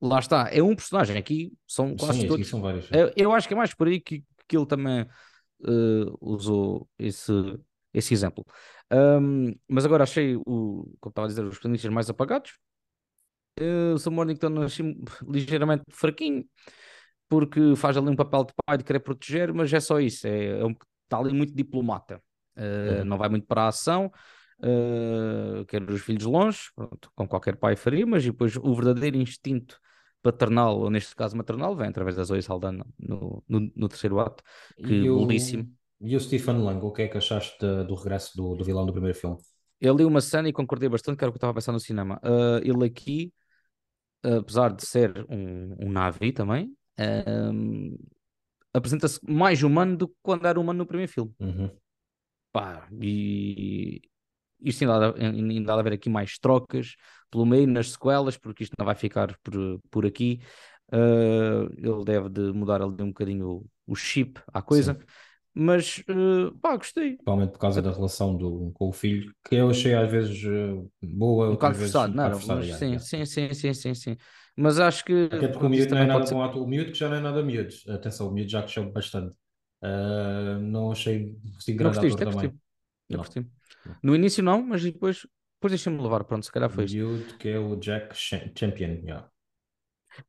[0.00, 0.48] lá está.
[0.52, 1.16] É um personagem.
[1.16, 2.48] Aqui são quase Sim, todos.
[2.48, 5.06] São vários, eu, eu, acho que é mais por aí que, que ele também
[6.20, 7.32] usou esse,
[7.92, 8.44] esse exemplo.
[8.90, 12.58] Um, mas agora achei o, como estava a dizer, os protagonistas mais apagados.
[13.60, 16.44] Uh, o Sam Mornington achei ligeiramente fraquinho,
[17.28, 20.60] porque faz ali um papel de pai de querer proteger, mas é só isso, é,
[20.60, 22.22] é um, está ali muito diplomata.
[22.56, 23.04] Uh, uhum.
[23.04, 24.10] Não vai muito para a ação,
[24.60, 29.78] uh, quer os filhos longe, pronto, como qualquer pai faria, mas depois o verdadeiro instinto
[30.22, 34.42] paternal, ou neste caso maternal, vem através da Zoe Saldana no, no, no terceiro ato,
[34.76, 35.72] que belíssimo.
[36.00, 38.86] E o Stephen Lang, o que é que achaste de, do regresso do, do vilão
[38.86, 39.36] do primeiro filme?
[39.80, 41.72] Eu li uma cena e concordei bastante, que era o que eu estava a pensar
[41.72, 42.20] no cinema.
[42.22, 43.32] Uh, ele aqui,
[44.22, 47.98] apesar de ser um, um Navi também, uh,
[48.72, 51.32] apresenta-se mais humano do que quando era humano no primeiro filme.
[51.40, 51.70] Uhum.
[52.52, 54.00] Pá, e
[54.60, 56.94] isto ainda, ainda há de haver aqui mais trocas
[57.30, 60.40] pelo meio nas sequelas, porque isto não vai ficar por, por aqui.
[60.90, 64.94] Uh, ele deve de mudar ali um bocadinho o, o chip à coisa.
[64.94, 65.00] Sim.
[65.60, 67.10] Mas, uh, pá, gostei.
[67.10, 70.88] Principalmente por causa da relação do, com o filho, que eu achei às vezes uh,
[71.02, 74.16] boa, um bocado forçado, não, forçado, mas, sim, sim, sim, sim, sim, sim.
[74.56, 75.28] Mas acho que.
[75.32, 76.34] Até porque o miúdo não é nada ser...
[76.34, 76.62] bom ator.
[76.62, 77.74] O miúdo que já não é nada miúdo.
[77.88, 79.34] Atenção, o miúdo já cresceu bastante.
[79.82, 82.52] Uh, não achei assim grande ator também.
[83.08, 83.24] Não.
[84.02, 86.96] No início não, mas depois, depois deixa-me levar, pronto, se calhar foi isso.
[86.96, 89.30] Miúdo que é o Jack Champion, yeah.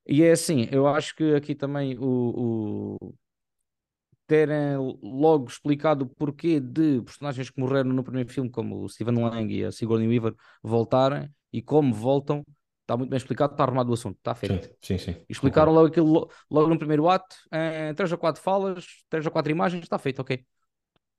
[0.05, 3.13] E é assim, eu acho que aqui também o, o
[4.27, 9.15] terem logo explicado o porquê de personagens que morreram no primeiro filme, como o Steven
[9.23, 12.45] Lang e a Sigourney Weaver, voltarem e como voltam,
[12.81, 14.69] está muito bem explicado, está arrumado o assunto, está feito.
[14.81, 14.97] Sim, sim.
[14.97, 15.15] sim.
[15.27, 19.51] Explicaram logo aquilo logo no primeiro ato, em três ou quatro falas, três ou quatro
[19.51, 20.43] imagens, está feito, ok.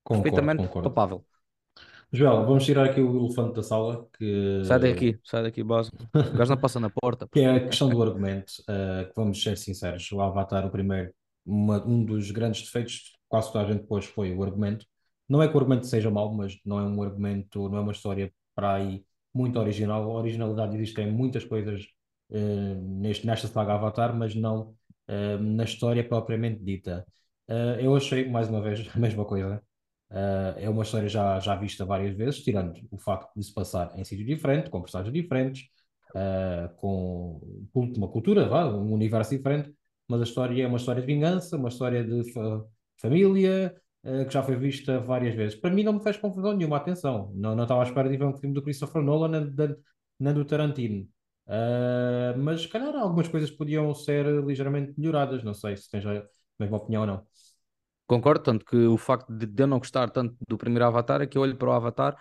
[0.05, 0.89] Concordo, Perfeitamente concordo.
[0.89, 1.25] topável.
[2.13, 4.07] Joel, vamos tirar aqui o elefante da sala,
[4.63, 5.89] Sai que, daqui, sai daqui, boss.
[5.89, 7.27] O gajo não passa na porta.
[7.33, 8.53] que é a questão do argumento.
[8.63, 11.13] Uh, que vamos ser sinceros, o Avatar, o primeiro,
[11.45, 14.87] uma- um dos grandes defeitos que quase toda a gente pôs foi o argumento.
[15.29, 17.93] Não é que o argumento seja mau, mas não é um argumento, não é uma
[17.93, 20.03] história para aí muito original.
[20.11, 21.85] A originalidade existe em muitas coisas
[22.31, 24.75] uh, neste, nesta saga Avatar, mas não
[25.09, 27.07] uh, na história propriamente dita.
[27.81, 29.61] Eu achei, mais uma vez, a mesma coisa.
[30.11, 33.97] Uh, é uma história já, já vista várias vezes, tirando o facto de se passar
[33.97, 35.69] em sítios diferentes, com personagens diferentes,
[36.17, 37.41] uh, com
[37.73, 39.73] uma cultura, um universo diferente,
[40.09, 42.65] mas a história é uma história de vingança, uma história de fa-
[43.01, 43.73] família,
[44.05, 45.55] uh, que já foi vista várias vezes.
[45.61, 47.33] Para mim não me fez confusão nenhuma, atenção.
[47.37, 49.53] Não, não estava à espera de ver um filme do Christopher Nolan
[50.19, 51.07] nem, do Tarantino.
[52.43, 56.25] Mas se calhar algumas coisas podiam ser ligeiramente melhoradas, não sei se tens a
[56.59, 57.27] mesma opinião ou não.
[58.11, 61.39] Concordo, tanto que o facto de eu não gostar tanto do primeiro Avatar é que
[61.39, 62.17] eu olho para o Avatar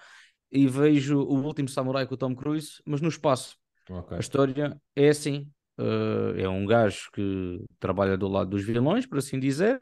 [0.52, 3.58] e vejo o último samurai com o Tom Cruise, mas no espaço.
[3.89, 4.15] Ok.
[4.15, 5.49] A história é assim:
[5.80, 9.80] eh, é um gajo que trabalha do lado dos vilões, por assim dizer,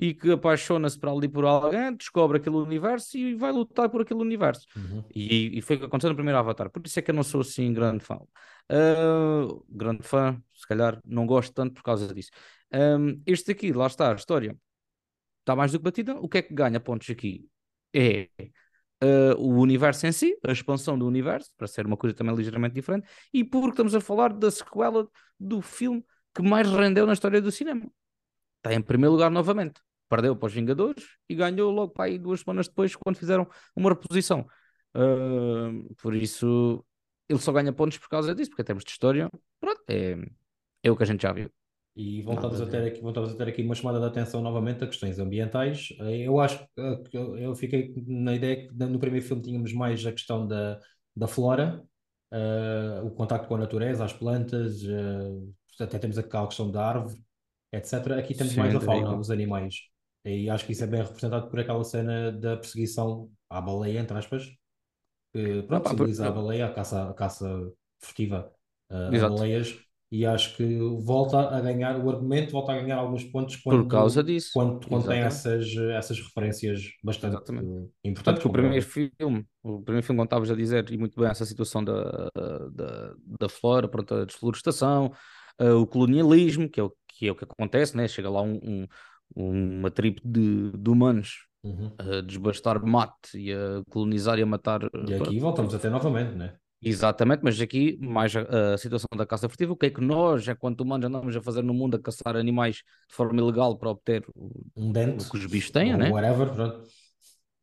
[0.00, 4.20] e que apaixona-se para ali por alguém, descobre aquele universo e vai lutar por aquele
[4.20, 4.64] universo.
[4.76, 5.02] Uhum.
[5.12, 6.70] E, e foi o que aconteceu no primeiro Avatar.
[6.70, 8.20] Por isso é que eu não sou assim grande fã.
[8.68, 12.30] Eh, grande fã, se calhar não gosto tanto por causa disso.
[12.72, 14.56] Um, este aqui, lá está, a história
[15.48, 16.14] está mais do que batida.
[16.16, 17.48] O que é que ganha pontos aqui?
[17.94, 18.28] É
[19.02, 22.74] uh, o universo em si, a expansão do universo, para ser uma coisa também ligeiramente
[22.74, 25.08] diferente, e porque estamos a falar da sequela
[25.40, 27.90] do filme que mais rendeu na história do cinema.
[28.58, 29.80] Está em primeiro lugar novamente.
[30.08, 33.90] Perdeu para os Vingadores e ganhou logo para aí duas semanas depois, quando fizeram uma
[33.90, 34.46] reposição.
[34.94, 36.84] Uh, por isso,
[37.28, 39.30] ele só ganha pontos por causa disso, porque em termos de história,
[39.60, 40.16] pronto, é,
[40.82, 41.50] é o que a gente já viu.
[42.00, 44.86] E voltamos a ter aqui, voltamos a ter aqui uma chamada de atenção novamente a
[44.86, 45.88] questões ambientais.
[46.00, 49.72] Eh, Eu acho eh, que eu eu fiquei na ideia que no primeiro filme tínhamos
[49.72, 50.78] mais a questão da,
[51.16, 51.82] da flora,
[52.32, 57.20] eh, o contacto com a natureza, as plantas, eh, até temos aquela questão da árvore,
[57.72, 58.18] etc.
[58.18, 59.74] Aqui temos mais Sim, a da fauna, os animais.
[60.24, 64.16] E acho que isso é bem representado por aquela cena da perseguição à baleia, entre
[64.16, 64.46] aspas,
[65.32, 68.52] que Ah, pronto, simboliza a baleia, a caça, a caça furtiva
[68.90, 69.78] uh, a baleias,
[70.10, 70.64] e acho que
[71.02, 74.52] volta a ganhar, o argumento volta a ganhar alguns pontos Por causa quando, disso.
[74.52, 75.66] quando, quando tem essas,
[75.96, 77.68] essas referências bastante Exatamente.
[77.68, 77.90] uh,
[78.22, 81.18] Tanto importantes, o é primeiro filme, o primeiro filme, como estavas a dizer, e muito
[81.20, 82.30] bem essa situação da,
[82.72, 85.12] da, da flora, pronto, a desflorestação,
[85.58, 88.08] eh, o colonialismo, que é o que, é o que acontece, né?
[88.08, 88.86] Chega lá um,
[89.36, 91.98] um- uma tribo de, de humanos Uhum.
[91.98, 94.82] a desbastar mate e a colonizar e a matar.
[94.84, 95.44] eh, E aqui pronto.
[95.46, 96.48] voltamos a ter novamente, né?
[96.80, 100.46] Exatamente, mas aqui mais a, a situação da caça furtiva, o que é que nós,
[100.46, 104.24] enquanto humanos, andamos a fazer no mundo a caçar animais de forma ilegal para obter
[104.34, 106.10] o, Um o dente, que os bichos têm, né?
[106.10, 106.88] whatever, pronto.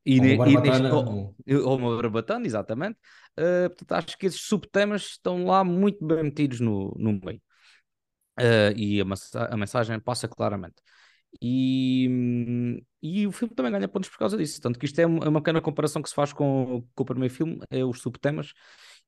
[0.05, 0.93] E, Ou uma barbatana.
[0.93, 2.99] ou, ou uma barbatana, exatamente.
[3.39, 7.41] Uh, portanto, acho que esses subtemas estão lá muito bem metidos no, no meio.
[8.39, 9.05] Uh, e a,
[9.53, 10.75] a mensagem passa claramente.
[11.41, 14.61] E, e o filme também ganha pontos por causa disso.
[14.61, 17.05] Tanto que isto é uma é uma pequena comparação que se faz com, com o
[17.05, 18.53] primeiro filme, é os subtemas.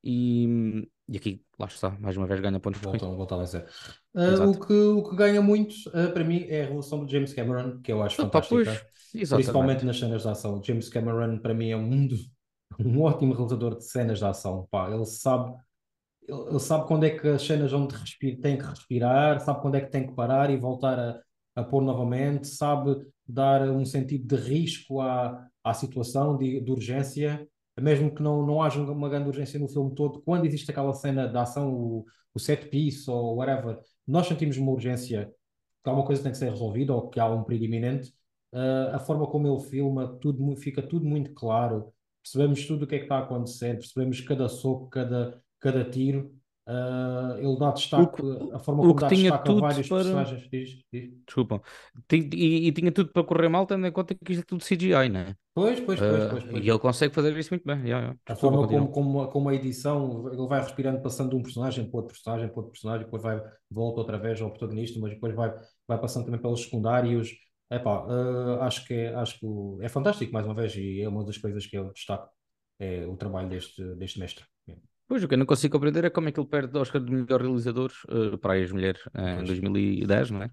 [0.03, 2.81] E, e aqui, lá está, mais uma vez ganha pontos.
[2.81, 3.65] Voltam, voltam a ser.
[4.13, 7.33] Uh, o, que, o que ganha muito, uh, para mim, é a relação do James
[7.33, 8.87] Cameron, que eu acho Ah, pois, fantástica.
[9.11, 10.61] Principalmente nas cenas de ação.
[10.63, 12.07] James Cameron, para mim, é um,
[12.79, 14.67] um ótimo realizador de cenas de ação.
[14.69, 15.55] Pá, ele sabe,
[16.27, 19.75] ele, sabe quando é que as cenas vão de respir, tem que respirar, sabe quando
[19.75, 21.21] é que tem que parar e voltar a,
[21.55, 27.47] a pôr novamente, sabe dar um sentido de risco à, à situação, de, de urgência,
[27.81, 30.21] mesmo que não, não haja uma grande urgência no filme todo.
[30.21, 34.71] Quando existe aquela cena de ação, o, o set piece ou whatever, nós sentimos uma
[34.71, 35.31] urgência
[35.83, 38.13] que alguma coisa tem que ser resolvida ou que há um perigo iminente.
[38.51, 41.93] Uh, a forma como ele filma, tudo, fica tudo muito claro.
[42.23, 46.36] Percebemos tudo o que é que está a acontecer, percebemos cada soco, cada, cada tiro.
[46.67, 48.21] Uh, ele dá O destaque, que,
[48.53, 49.91] a forma o como que dá tinha destaque a tudo vários para.
[49.91, 50.49] personagens.
[50.51, 51.13] Diz, diz.
[51.27, 51.61] Desculpa.
[52.11, 55.09] E, e tinha tudo para correr mal, tendo em conta que isto é tudo CGI,
[55.09, 55.35] né?
[55.55, 56.65] Pois, pois, pois, Ah, pois, pois.
[56.65, 57.77] e ele consegue fazer isso muito bem.
[57.79, 58.19] Yeah, yeah.
[58.29, 61.41] A Desculpa, forma como, como, a- como a edição, ele vai respirando, passando de um
[61.43, 65.13] personagem para outro personagem, para outro personagem, depois vai, volta outra vez ao protagonista, mas
[65.13, 65.49] depois vai,
[65.87, 67.29] vai passando também pelos secundários.
[67.71, 71.07] Epá, eh, acho que, é, acho que o- é fantástico, mais uma vez, e é
[71.09, 72.29] uma das coisas que eu destaco,
[72.79, 74.45] é o trabalho deste, deste mestre.
[75.07, 77.01] Pois, o que eu não consigo compreender é como é que ele perde o Oscar
[77.01, 80.51] de melhor realizador uh, para as mulheres em Pois, 2010, não é?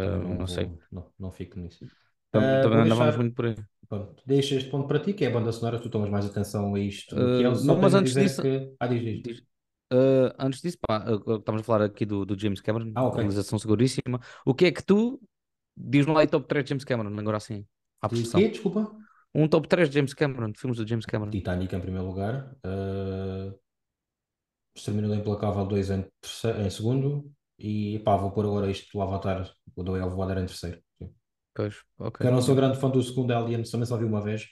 [0.00, 0.70] também Ah, não, não sei.
[0.90, 1.84] não, não fico nisso.
[2.30, 3.54] Tam- Também vou andávamos muito por aí.
[3.88, 6.74] pronto, deixo este ponto para ti, que é a banda sonora, tu tomas mais atenção
[6.74, 7.16] a isto
[7.62, 8.74] não, mas antes disso, que...
[8.80, 9.24] Ah, diz, diz.
[9.24, 9.42] diz-
[9.90, 11.04] ah, antes disso, pá,
[11.38, 13.18] estamos a falar aqui do, do James Cameron, Ah, ok.
[13.18, 14.20] realização seguríssima.
[14.44, 15.20] O que é que tu
[15.76, 17.66] diz no lá top 3 de James Cameron, agora assim,
[18.00, 18.48] à quê?
[18.48, 18.82] Desculpa?
[19.34, 21.30] Um top 3 de James Cameron, de filmes do James Cameron.
[21.30, 22.54] Titanic em primeiro lugar.
[22.64, 23.58] Uh,
[24.74, 27.30] Exterminador Implacável 2 em, terceiro, em segundo.
[27.58, 30.80] E pá, vou pôr agora isto do Avatar, o do Voador em terceiro.
[31.00, 31.10] Sim.
[31.54, 32.26] Pois, ok.
[32.26, 34.46] Eu não sou grande fã do segundo Alien, também só vi uma vez.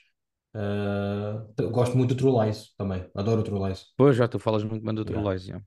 [0.55, 3.87] Uh, gosto muito do True Lies também, adoro o True Lies.
[3.97, 5.33] Pois, já tu falas muito bem do True Yeah.
[5.33, 5.65] Lies, yeah.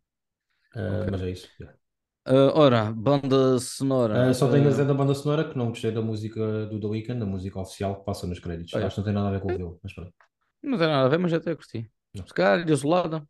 [0.75, 1.11] Uh, Ok.
[1.11, 1.47] Mas é isso.
[1.59, 1.77] yeah.
[2.25, 4.29] Ah, ora, banda sonora.
[4.29, 6.87] Uh, só tenho a dizer da banda sonora que não gostei da música do The
[6.87, 8.73] Weeknd, da música oficial que passa nos créditos.
[8.73, 8.87] Olha.
[8.87, 10.13] Acho que não tem nada a ver com o filme, mas pronto.
[10.61, 11.91] Não tem nada a ver, mas até curti.
[12.15, 12.25] Não.
[12.25, 13.27] Se calhar, isolada,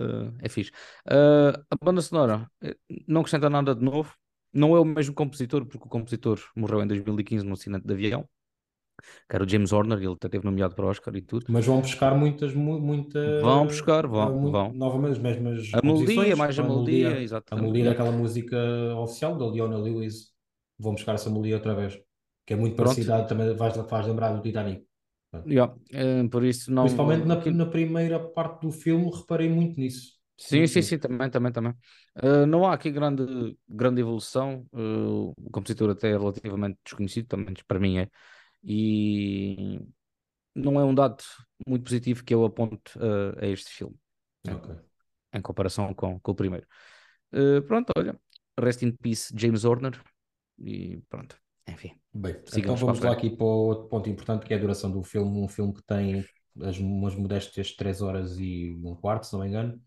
[0.00, 0.72] ah, é fixe.
[1.08, 4.12] Ah, a banda sonora eh, não acrescenta nada de novo.
[4.52, 8.26] Não é o mesmo compositor, porque o compositor morreu em 2015 num acidente de avião.
[9.28, 11.46] Que era o James Horner, ele até teve nomeado para o Oscar e tudo.
[11.48, 14.72] Mas vão buscar muitas, mu- muita, Vão buscar, vão, uh, vão.
[14.74, 17.52] novamente as mesmas A melodia, mais a melodia, exato.
[17.52, 18.56] A melodia daquela música
[18.96, 20.34] oficial da Leona Lewis.
[20.78, 21.98] Vão buscar essa melodia outra vez.
[22.44, 22.94] Que é muito Pronto.
[22.94, 24.84] parecida, também faz, faz lembrar do Titanic.
[25.46, 26.84] Yeah, eh, por isso não.
[26.84, 30.16] Principalmente na, na primeira parte do filme, reparei muito nisso.
[30.38, 31.72] Sim, sim, sim, também, também, também.
[32.22, 34.66] Uh, não há aqui grande, grande evolução.
[34.72, 38.10] Uh, o compositor até é relativamente desconhecido, também para mim é.
[38.62, 39.80] E
[40.54, 41.22] não é um dado
[41.66, 43.96] muito positivo que eu aponto uh, a este filme,
[44.46, 44.74] Ok.
[45.32, 46.66] em comparação com, com o primeiro.
[47.66, 48.18] Pronto, olha,
[48.58, 50.00] rest in peace, James Horner.
[50.58, 51.38] E pronto,
[51.68, 51.92] enfim.
[52.12, 54.90] Bem, então vamos a lá aqui para o outro ponto importante que é a duração
[54.90, 55.40] do filme.
[55.40, 56.24] Um filme que tem
[56.62, 59.80] as, umas modéstias 3 horas e um quarto, se não me engano.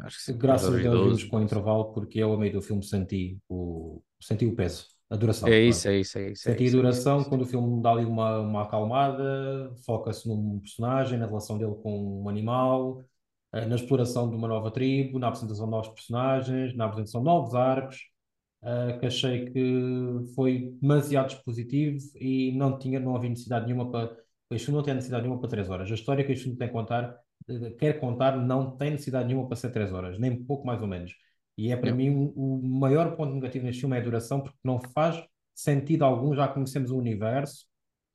[0.00, 0.38] Acho que sim.
[0.38, 4.44] Graças a Deus vimos com intervalo, porque eu, ao meio do filme, senti o, senti
[4.44, 5.48] o peso, a duração.
[5.48, 5.64] É claro.
[5.64, 6.48] isso, é isso, é isso.
[6.48, 7.28] é Senti a isso, é duração isso.
[7.28, 12.22] quando o filme dá ali uma, uma acalmada, foca-se num personagem, na relação dele com
[12.22, 13.04] um animal,
[13.54, 17.26] eh, na exploração de uma nova tribo, na apresentação de novos personagens, na apresentação de
[17.26, 18.10] novos arcos,
[18.62, 24.16] eh, que achei que foi demasiado expositivo e não tinha, não havia necessidade nenhuma para.
[24.50, 25.90] Este filme não tem necessidade nenhuma para 3 horas.
[25.90, 27.16] A história que este filme tem a contar,
[27.48, 30.88] eh, quer contar, não tem necessidade nenhuma para ser 3 horas, nem pouco mais ou
[30.88, 31.12] menos.
[31.56, 31.96] E é para Yeah.
[32.14, 35.22] mim o, maior ponto negativo neste filme é a duração, porque não faz
[35.54, 37.66] sentido algum, já conhecemos o universo,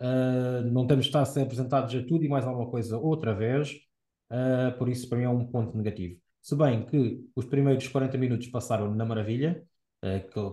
[0.01, 3.33] uh, não temos de estar a ser apresentados a tudo e mais alguma coisa outra
[3.33, 3.71] vez,
[4.31, 6.19] uh, por isso para mim é um ponto negativo.
[6.41, 9.63] Se bem que os primeiros 40 minutos passaram na maravilha,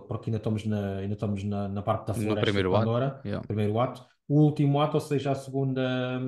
[0.07, 2.85] porque ainda estamos na, ainda estamos na, na parte da No floresta primeiro de ato,
[2.85, 3.47] Pandora, yeah.
[3.47, 4.05] primeiro ato.
[4.27, 6.21] O último ato, ou seja, a segunda,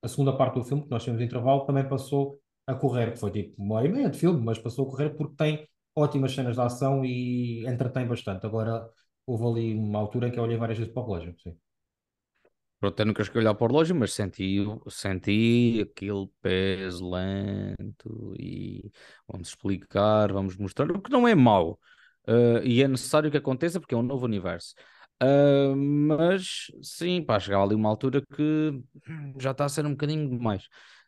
[0.00, 3.32] a segunda parte do filme, que nós temos intervalo, também passou a correr, que foi
[3.32, 6.54] tipo uma hora e meia de filme, mas passou a correr porque tem ótimas cenas
[6.54, 8.46] de ação e entretém bastante.
[8.46, 8.88] Agora,
[9.26, 11.34] houve ali uma altura em que eu olhei várias vezes para o relógio.
[11.42, 11.56] Sim.
[12.78, 18.34] Pronto, eu nunca cheguei a olhar para o relógio, mas senti, senti aquele peso lento
[18.38, 18.90] e
[19.28, 21.78] vamos explicar, vamos mostrar, o que não é mau.
[22.28, 24.74] Uh, e é necessário que aconteça porque é um novo universo.
[25.22, 28.80] Uh, mas sim, pá, chegava ali uma altura que
[29.38, 30.66] já está a ser um bocadinho demais.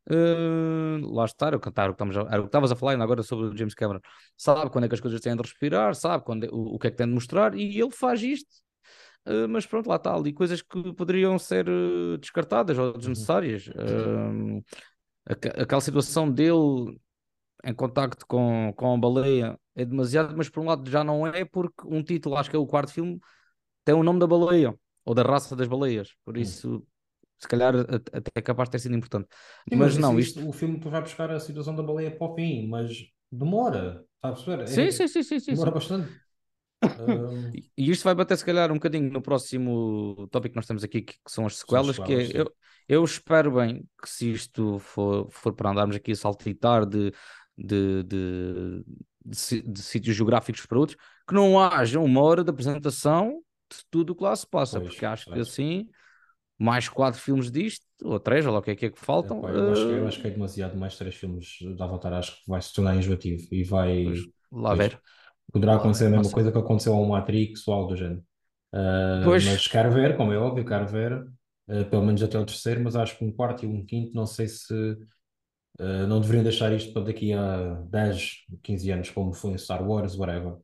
[0.08, 3.46] Uh, lá está, era o que era o que estavas a falar ainda agora sobre
[3.46, 4.00] o James Cameron.
[4.36, 6.88] Sabe quando é que as coisas têm de respirar, sabe quando é- o, o que
[6.88, 8.50] é que tem de mostrar, e ele faz isto.
[9.26, 11.66] Uh, mas pronto, lá está ali coisas que poderiam ser
[12.20, 13.66] descartadas ou desnecessárias.
[13.68, 14.62] Uh,
[15.26, 16.98] aque- aquela situação dele
[17.64, 21.44] em contacto com, com a baleia é demasiado, mas por um lado já não é,
[21.44, 23.20] porque um título, acho que é o quarto filme,
[23.84, 26.14] tem o nome da baleia ou da raça das baleias.
[26.24, 26.38] Por Hum.
[26.38, 26.86] isso,
[27.38, 29.28] se calhar até é capaz de ter sido importante.
[29.70, 30.40] Sim, mas mas não, isso- isto.
[30.40, 34.28] isso- o filme vai buscar a situação da baleia para o fim, mas demora, está
[34.28, 34.64] a perceber?
[34.64, 35.70] Sim, É- sim, sim, sim, sim, demora sim.
[35.70, 36.18] bastante.
[36.96, 40.84] Um, E isto vai bater, se calhar, um bocadinho no próximo tópico que nós temos
[40.84, 42.40] aqui, que, que são as São as sequelas, que é, sequelas, sim.
[42.40, 42.54] eu,
[42.88, 47.12] eu espero bem que se isto for, for para andarmos aqui a saltitar de,
[47.56, 48.84] de, de,
[49.24, 54.10] de, de sítios geográficos para outros, que não haja uma hora de apresentação de tudo
[54.12, 55.88] o que lá se passa, Pois, porque acho que assim,
[56.58, 59.40] mais quatro filmes disto, ou três, ou lá o que é que é que faltam,
[59.40, 62.12] epá, eu, acho, que- eu eh, acho que é demasiado mais três filmes de Avatar,
[62.14, 64.02] acho que vai se tornar enjoativo e vai.
[64.02, 65.00] pois, lá ver.
[65.52, 68.22] Poderá Lá acontecer ver, a mesma coisa que aconteceu ao Matrix ou algo do género.
[68.74, 71.12] Uh, mas quero ver, como é óbvio, quero ver,
[71.68, 74.26] uh, pelo menos até o terceiro, mas acho que um quarto e um quinto, não
[74.26, 74.96] sei se
[75.80, 79.86] uh, não deveriam deixar isto para daqui a 10, 15 anos, como foi em Star
[79.86, 80.54] Wars, whatever.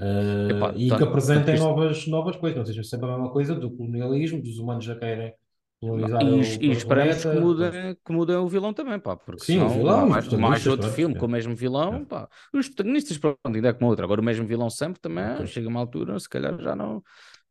[0.00, 3.30] Uh, Epá, e tanto- que apresentem isto- novas, novas coisas, não seja sempre a mesma
[3.30, 5.34] coisa do colonialismo, dos humanos já querem
[5.80, 7.40] colonizar E, o, e o esperamos que planeta.
[7.40, 10.88] mudem, que mudem o vilão também, pá, porque Sim, o vilão, mais, mais protagonistas, outro
[10.88, 11.18] pronto, filme é.
[11.18, 12.04] com o mesmo vilão, É.
[12.04, 12.28] pá.
[12.52, 14.04] Os protagonistas, pronto, ainda é como outro.
[14.04, 15.46] Agora o mesmo vilão sempre também, Ok.
[15.46, 17.02] chega uma altura, se calhar já não,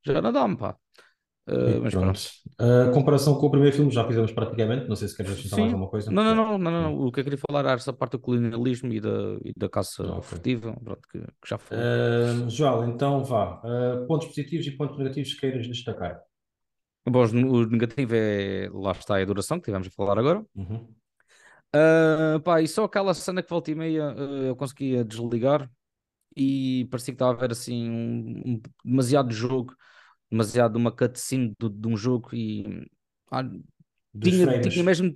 [0.06, 0.76] já não dá-me, pá.
[1.48, 2.20] Uh, E mas pronto.
[2.94, 5.76] comparação com o primeiro filme já fizemos praticamente, não sei se queres acrescentar mais Sim.
[5.76, 6.12] alguma coisa.
[6.12, 7.08] Não, não, não, não, não.
[7.08, 10.04] O que eu queria falar era essa parte do colonialismo e da, e da caça
[10.04, 10.22] Ah, ok.
[10.22, 11.84] furtiva, pronto, que, que já falou.
[11.84, 13.60] Uh, João, então vá.
[13.64, 16.22] Uh, pontos positivos e pontos negativos que queiras destacar.
[17.10, 20.46] Bom, o negativo é, lá está, é a duração que tivemos a falar agora.
[20.56, 20.88] Uhum.
[21.74, 24.14] Uh, pá, e só aquela cena que volta e meia
[24.46, 25.70] eu conseguia desligar
[26.36, 29.74] e parecia que estava a ver assim um, um demasiado jogo,
[30.32, 32.88] demasiado uma cutscene de, de um jogo e
[33.32, 33.44] ah,
[34.20, 35.14] tinha, tinha mesmo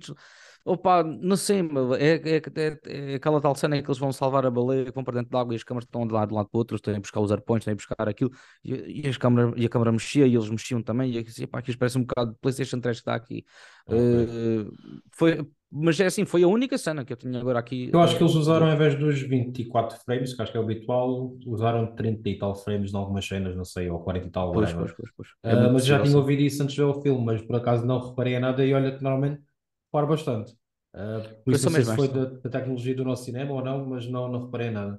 [0.66, 1.60] Opa, não sei,
[1.96, 5.04] é, é, é, é, aquela tal cena em que eles vão salvar a baleia, vão
[5.04, 6.74] para dentro de água e as câmaras estão de lado, de lado para o outro,
[6.74, 8.32] estão a buscar os arpões, estão a buscar aquilo,
[8.64, 11.98] e, e, as câmaras, e a câmara mexia e eles mexiam também, e aqui parece
[11.98, 13.44] um bocado de PlayStation 3 que está aqui.
[13.86, 13.98] Okay.
[14.00, 14.72] Uh,
[15.12, 15.46] foi,
[15.78, 17.90] mas é assim, foi a única cena que eu tinha agora aqui.
[17.92, 20.60] Eu acho que eles eh, usaram, ao invés dos 24 frames, que acho que é
[20.60, 24.30] o habitual, usaram 30 e tal frames em algumas cenas, não sei, ou 40 e
[24.30, 24.52] tal.
[24.52, 25.28] Pois, pois, pois, pois.
[25.44, 28.08] Uh, mas já tinha ouvido isso antes de ver o filme, mas por acaso não
[28.08, 29.42] reparei a nada e olha que normalmente
[29.86, 30.52] reparo bastante.
[30.94, 33.84] Uh, por isso não sei se foi da, da, tecnologia do nosso cinema ou não,
[33.84, 34.98] mas não, não reparei nada.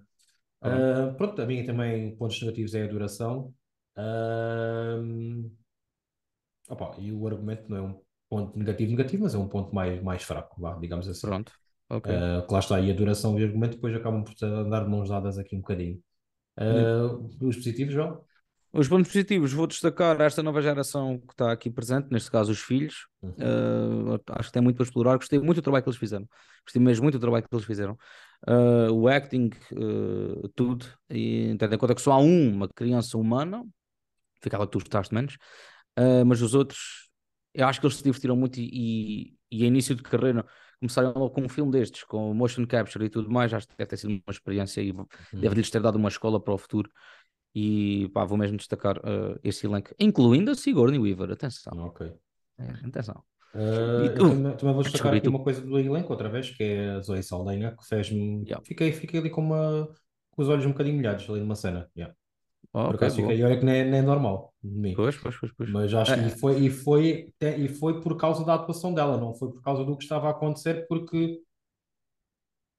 [0.63, 3.51] Uh, pronto, a minha também, pontos negativos é a duração.
[3.97, 5.51] Uh,
[6.69, 10.01] opa, e o argumento não é um ponto negativo, negativo, mas é um ponto mais,
[10.01, 11.27] mais fraco, vá, digamos assim.
[11.27, 11.51] Pronto,
[11.89, 12.11] ok.
[12.11, 14.89] Uh, que lá está, e a duração e o argumento depois acabam por andar de
[14.89, 15.99] mãos dadas aqui um bocadinho.
[16.59, 18.21] Uh, os positivos, João?
[18.73, 22.59] Os pontos positivos, vou destacar esta nova geração que está aqui presente, neste caso os
[22.59, 23.07] filhos.
[23.21, 23.31] Uhum.
[23.31, 25.17] Uh, acho que tem muito para explorar.
[25.17, 26.27] Gostei muito do trabalho que eles fizeram.
[26.63, 27.97] Gostei mesmo muito do trabalho que eles fizeram.
[28.47, 30.85] Uh, o acting, uh, tudo.
[31.09, 33.65] E tendo em conta que só há uma criança humana,
[34.43, 35.37] ficava tu gostaste menos.
[36.27, 37.06] mas os outros,
[37.53, 40.45] eu acho que eles se divertiram muito e, e, e a início de carreira
[40.79, 43.53] começaram logo com um filme destes, com motion capture e tudo mais.
[43.53, 45.05] Acho que deve ter sido uma experiência e uhum.
[45.33, 46.89] deve-lhes ter dado uma escola para o futuro.
[47.55, 51.31] E pá, vou mesmo destacar uh, esse elenco, incluindo a Sigourney Weaver.
[51.31, 51.73] Atenção.
[51.85, 52.11] Ok.
[52.59, 53.23] É, atenção.
[53.55, 56.99] Uh, também, também, vou destacar aqui uma coisa do elenco outra vez, que é a
[56.99, 58.43] Zoe Saldanha, que fez-me.
[58.43, 58.63] Yeah.
[58.63, 59.89] Fiquei, fiquei ali com, uma,
[60.29, 61.89] com os olhos um bocadinho molhados ali numa cena.
[61.97, 62.15] Yeah.
[62.73, 64.53] Oh, acaso fiquei, olha que não é, não é normal.
[64.95, 65.69] Pois, pois, pois, pois.
[65.71, 66.27] Mas acho que é.
[66.27, 69.83] e foi, e, foi, e foi por causa da atuação dela, não foi por causa
[69.83, 71.41] do que estava a acontecer, porque.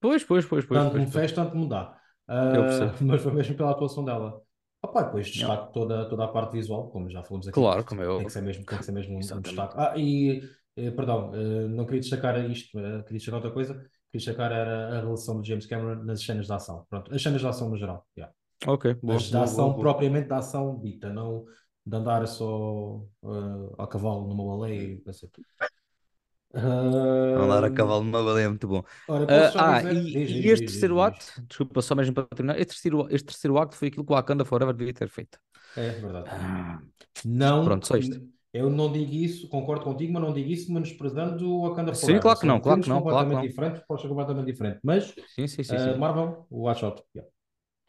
[0.00, 0.80] Pois, pois, pois, pois.
[0.80, 1.98] Tanto pois, me fez, tanto me dá.
[2.28, 4.40] Uh, mas foi mesmo pela atuação dela.
[4.82, 7.54] Opa, depois destaque toda, toda a parte visual, como já falamos aqui.
[7.54, 8.18] Claro, como eu.
[8.18, 9.74] Tem que ser mesmo, tem que ser mesmo um, um destaque.
[9.76, 10.40] Ah, e,
[10.76, 13.74] eh, perdão, eh, não queria destacar isto, eh, queria destacar outra coisa.
[13.74, 16.86] Queria destacar era a relação de James Cameron nas cenas de ação.
[16.88, 18.06] Pronto, as cenas de ação no geral.
[18.16, 18.32] Yeah.
[18.66, 21.44] Ok, boa, As de boa, ação, boa, propriamente da ação dita, não
[21.86, 25.28] de andar só uh, a cavalo numa baleia e assim.
[26.52, 27.42] Uh...
[27.42, 28.82] Andar a cavalo numa baleia é muito bom.
[29.08, 29.92] Ora, uh, ah, dizer...
[29.92, 33.06] e, diz, e diz, este diz, terceiro acto, desculpa, só mesmo para terminar, este terceiro,
[33.10, 35.38] este terceiro acto foi aquilo que o Wakanda Forever devia ter feito.
[35.76, 36.28] É verdade.
[36.30, 36.80] Ah,
[37.24, 38.20] não, pronto, só isto.
[38.52, 42.16] Eu não digo isso, concordo contigo, mas não digo isso menosprezando o Wakanda Forever.
[42.16, 42.98] Sim, claro que não, claro que não.
[42.98, 46.84] completamente claro, diferentes, pode ser completamente diferente, mas sim, sim, sim, uh, Marvel, o Watch
[46.84, 47.02] Out.
[47.14, 47.30] Yeah.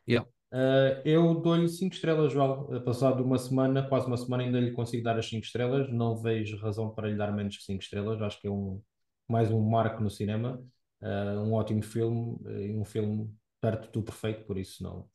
[0.07, 0.29] Yeah.
[0.51, 2.67] Uh, eu dou-lhe 5 estrelas, João.
[2.83, 5.91] Passado uma semana, quase uma semana, ainda lhe consigo dar as 5 estrelas.
[5.91, 8.21] Não vejo razão para lhe dar menos que 5 estrelas.
[8.21, 8.81] Acho que é um,
[9.27, 10.59] mais um marco no cinema,
[11.01, 13.31] uh, um ótimo filme e um filme
[13.61, 15.07] perto do perfeito, por isso não.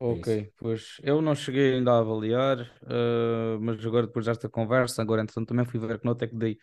[0.00, 4.48] É ok, é pois eu não cheguei ainda a avaliar, uh, mas agora depois desta
[4.48, 6.58] conversa, agora entretanto também fui ver que nota é que dei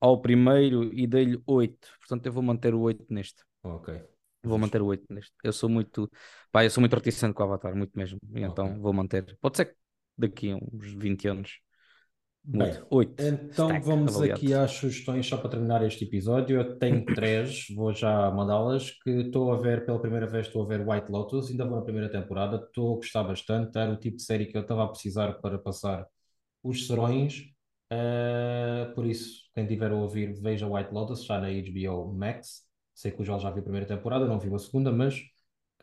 [0.00, 3.42] ao primeiro e dei-lhe 8, portanto eu vou manter o 8 neste.
[3.62, 4.11] Ok.
[4.44, 5.32] Vou manter o 8 neste.
[5.42, 6.10] Eu sou muito,
[6.50, 8.80] pá, eu sou muito reticente com o Avatar, muito mesmo, e então okay.
[8.80, 9.38] vou manter.
[9.40, 9.74] Pode ser que
[10.18, 11.60] daqui a uns 20 anos
[12.44, 13.22] Bem, Oito.
[13.22, 16.58] Então vamos aqui às sugestões só para terminar este episódio.
[16.58, 18.90] Eu tenho três, vou já mandá-las.
[18.90, 21.84] Que estou a ver pela primeira vez, estou a ver White Lotus, ainda vou na
[21.84, 23.78] primeira temporada, estou a gostar bastante.
[23.78, 26.04] Era o tipo de série que eu estava a precisar para passar
[26.64, 27.44] os serões.
[27.92, 32.62] Uh, por isso, quem tiver a ouvir, veja White Lotus, já na HBO Max.
[32.94, 35.18] Sei que o João já viu a primeira temporada, não viu a segunda, mas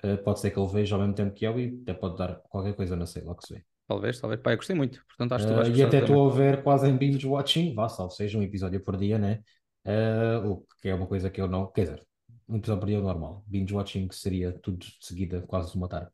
[0.03, 2.35] uh, pode ser que ele veja ao mesmo tempo que eu e até pode dar
[2.49, 3.63] qualquer coisa, não sei, logo se vê.
[3.87, 4.41] Talvez, talvez.
[4.41, 5.03] Pá, eu gostei muito.
[5.07, 7.73] Portanto, acho que tu vais uh, E até estou a ver quase em binge watching,
[7.73, 9.41] vá, salvo seja um episódio por dia, né?
[9.85, 11.71] Uh, o que é uma coisa que eu não.
[11.71, 12.07] Quer dizer,
[12.47, 13.43] um episódio por dia é normal.
[13.47, 16.11] Binge watching seria tudo de seguida, quase uma tarde.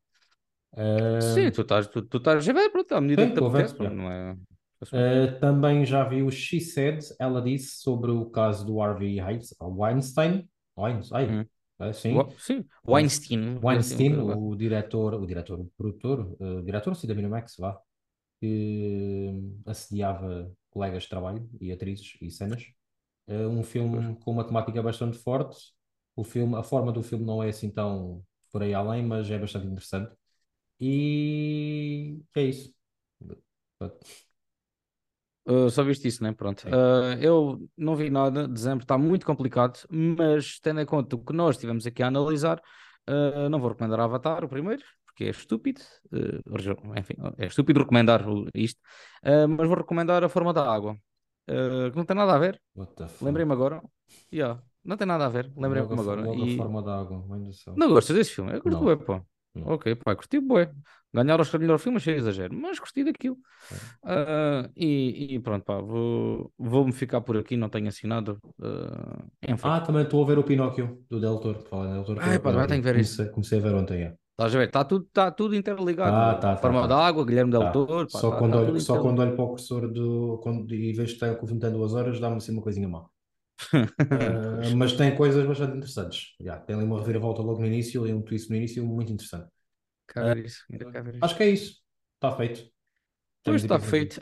[0.73, 3.79] Uh, Sim, tu estás, tu, tu estás a ver, pronto, à medida que te apetece,
[3.79, 4.37] não é?
[4.83, 9.19] Uh, também já vi o She Said, ela disse sobre o caso do Harvey
[9.61, 10.47] Weinstein.
[10.77, 11.45] Weinstein, hum.
[11.79, 12.17] É, sim.
[12.37, 13.59] sim, Weinstein.
[13.61, 17.77] Weinstein, o diretor, o diretor, o produtor, uh, diretor sim, da Miramax, vá,
[18.39, 19.33] que
[19.65, 22.63] assediava colegas de trabalho e atrizes e cenas.
[23.27, 25.73] Uh, um filme com uma temática bastante forte.
[26.15, 29.37] O filme, a forma do filme não é assim tão por aí além, mas é
[29.37, 30.15] bastante interessante.
[30.79, 32.73] E é isso.
[35.47, 36.33] Uh, só viste isso, né?
[36.33, 36.67] Pronto.
[36.67, 41.33] Uh, eu não vi nada, dezembro está muito complicado, mas tendo em conta o que
[41.33, 42.59] nós tivemos aqui a analisar,
[43.07, 45.81] uh, não vou recomendar Avatar, o primeiro, porque é estúpido,
[46.97, 48.81] enfim, é estúpido recomendar isto,
[49.23, 50.97] mas vou recomendar A Forma da Água,
[51.47, 52.61] que não tem nada a ver.
[53.21, 53.81] Lembrei-me agora.
[54.33, 56.35] Yeah, não tem nada a ver, lembrei-me agora.
[56.35, 56.57] E...
[56.57, 57.77] Forma da Água, do.
[57.77, 58.51] Não gostas desse filme?
[58.55, 59.21] Eu curto bem, pô.
[59.55, 59.73] Não.
[59.73, 60.69] Ok, pá, curti bué.
[61.13, 63.37] Ganhar o melhor filme, achei exagero, mas curti daquilo.
[64.03, 68.37] Uh, e, e, pronto, pá, vou, vou-me ficar por aqui, não tenho assinado.
[68.59, 71.61] Uh, ah, também estou a ver o Pinóquio do Del Toro.
[71.69, 73.33] Fala, Del Toro ah, pá, vai tenho que ver comecei, isso.
[73.33, 74.03] Comecei a ver ontem.
[74.03, 74.13] É.
[74.31, 74.67] Estás a ver?
[74.67, 76.13] Está tudo, tá tudo interligado.
[76.13, 78.07] Ah, tá, tá, Forma tá, da Água, Guilherme Del Toro.
[78.11, 80.91] Pá, só, tá, quando tá olho, só quando olho para o cursor do, quando, e
[80.91, 83.05] vejo que está comentando duas horas, dá-me assim uma coisinha má.
[83.73, 86.35] Uh, mas tem coisas bastante interessantes.
[86.39, 89.49] Yeah, tem ali uma reviravolta logo no início e um twist no início muito interessante.
[90.15, 90.85] Uh, isso, isso.
[91.21, 91.81] Acho que é isso.
[92.15, 92.69] Está feito.
[93.43, 94.21] Pois está feito.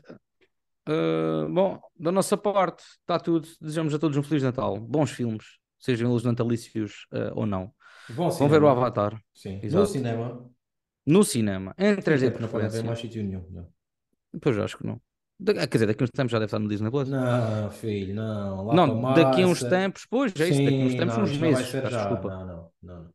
[0.88, 3.48] Uh, bom, da nossa parte, está tudo.
[3.62, 4.80] Desejamos a todos um Feliz Natal.
[4.80, 5.46] Bons filmes,
[5.80, 7.74] sejam eles natalícios ou não.
[8.10, 9.18] Vão ver o Avatar.
[9.34, 9.60] Sim.
[9.64, 9.80] Exato.
[9.80, 10.54] No cinema.
[11.06, 13.46] No cinema, em 3D Não pode haver mais sítio nenhum.
[13.50, 13.68] Não.
[14.42, 15.02] Pois acho que não.
[15.46, 17.10] Quer dizer, daqui a uns tempos já deve estar no Disney Plus.
[17.10, 18.66] Não, filho, não.
[18.66, 21.38] Lá não, daqui a uns tempos, pois, é isso, daqui a uns tempos, não, uns
[21.38, 21.72] meses.
[21.72, 22.30] Desculpa.
[22.30, 23.14] Não, não, não.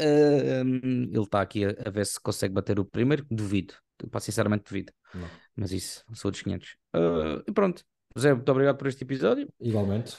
[0.00, 0.64] Uh,
[1.12, 3.26] ele está aqui a, a, ver se consegue bater o primeiro.
[3.30, 3.74] Duvido,
[4.10, 4.92] Pá, sinceramente duvido.
[5.14, 5.28] Não.
[5.54, 6.76] Mas isso, sou dos 500.
[6.96, 7.84] Uh, e pronto,
[8.16, 9.48] José, muito obrigado por este episódio.
[9.60, 10.16] Igualmente.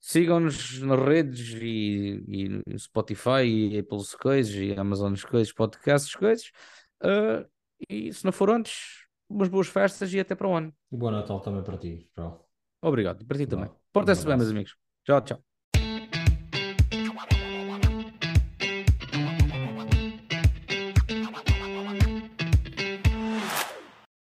[0.00, 6.52] Sigam-nos nas redes e, e Spotify e Apple coisas e Amazon coisas, podcasts coisas.
[7.02, 7.44] Uh,
[7.88, 10.72] e se não for antes, umas boas festas e até para o ano.
[10.92, 12.10] E bom Natal também para ti,
[12.80, 13.70] Obrigado, para ti também.
[13.92, 14.76] Portem-se bem, meus amigos.
[15.04, 15.55] Tchau, tchau.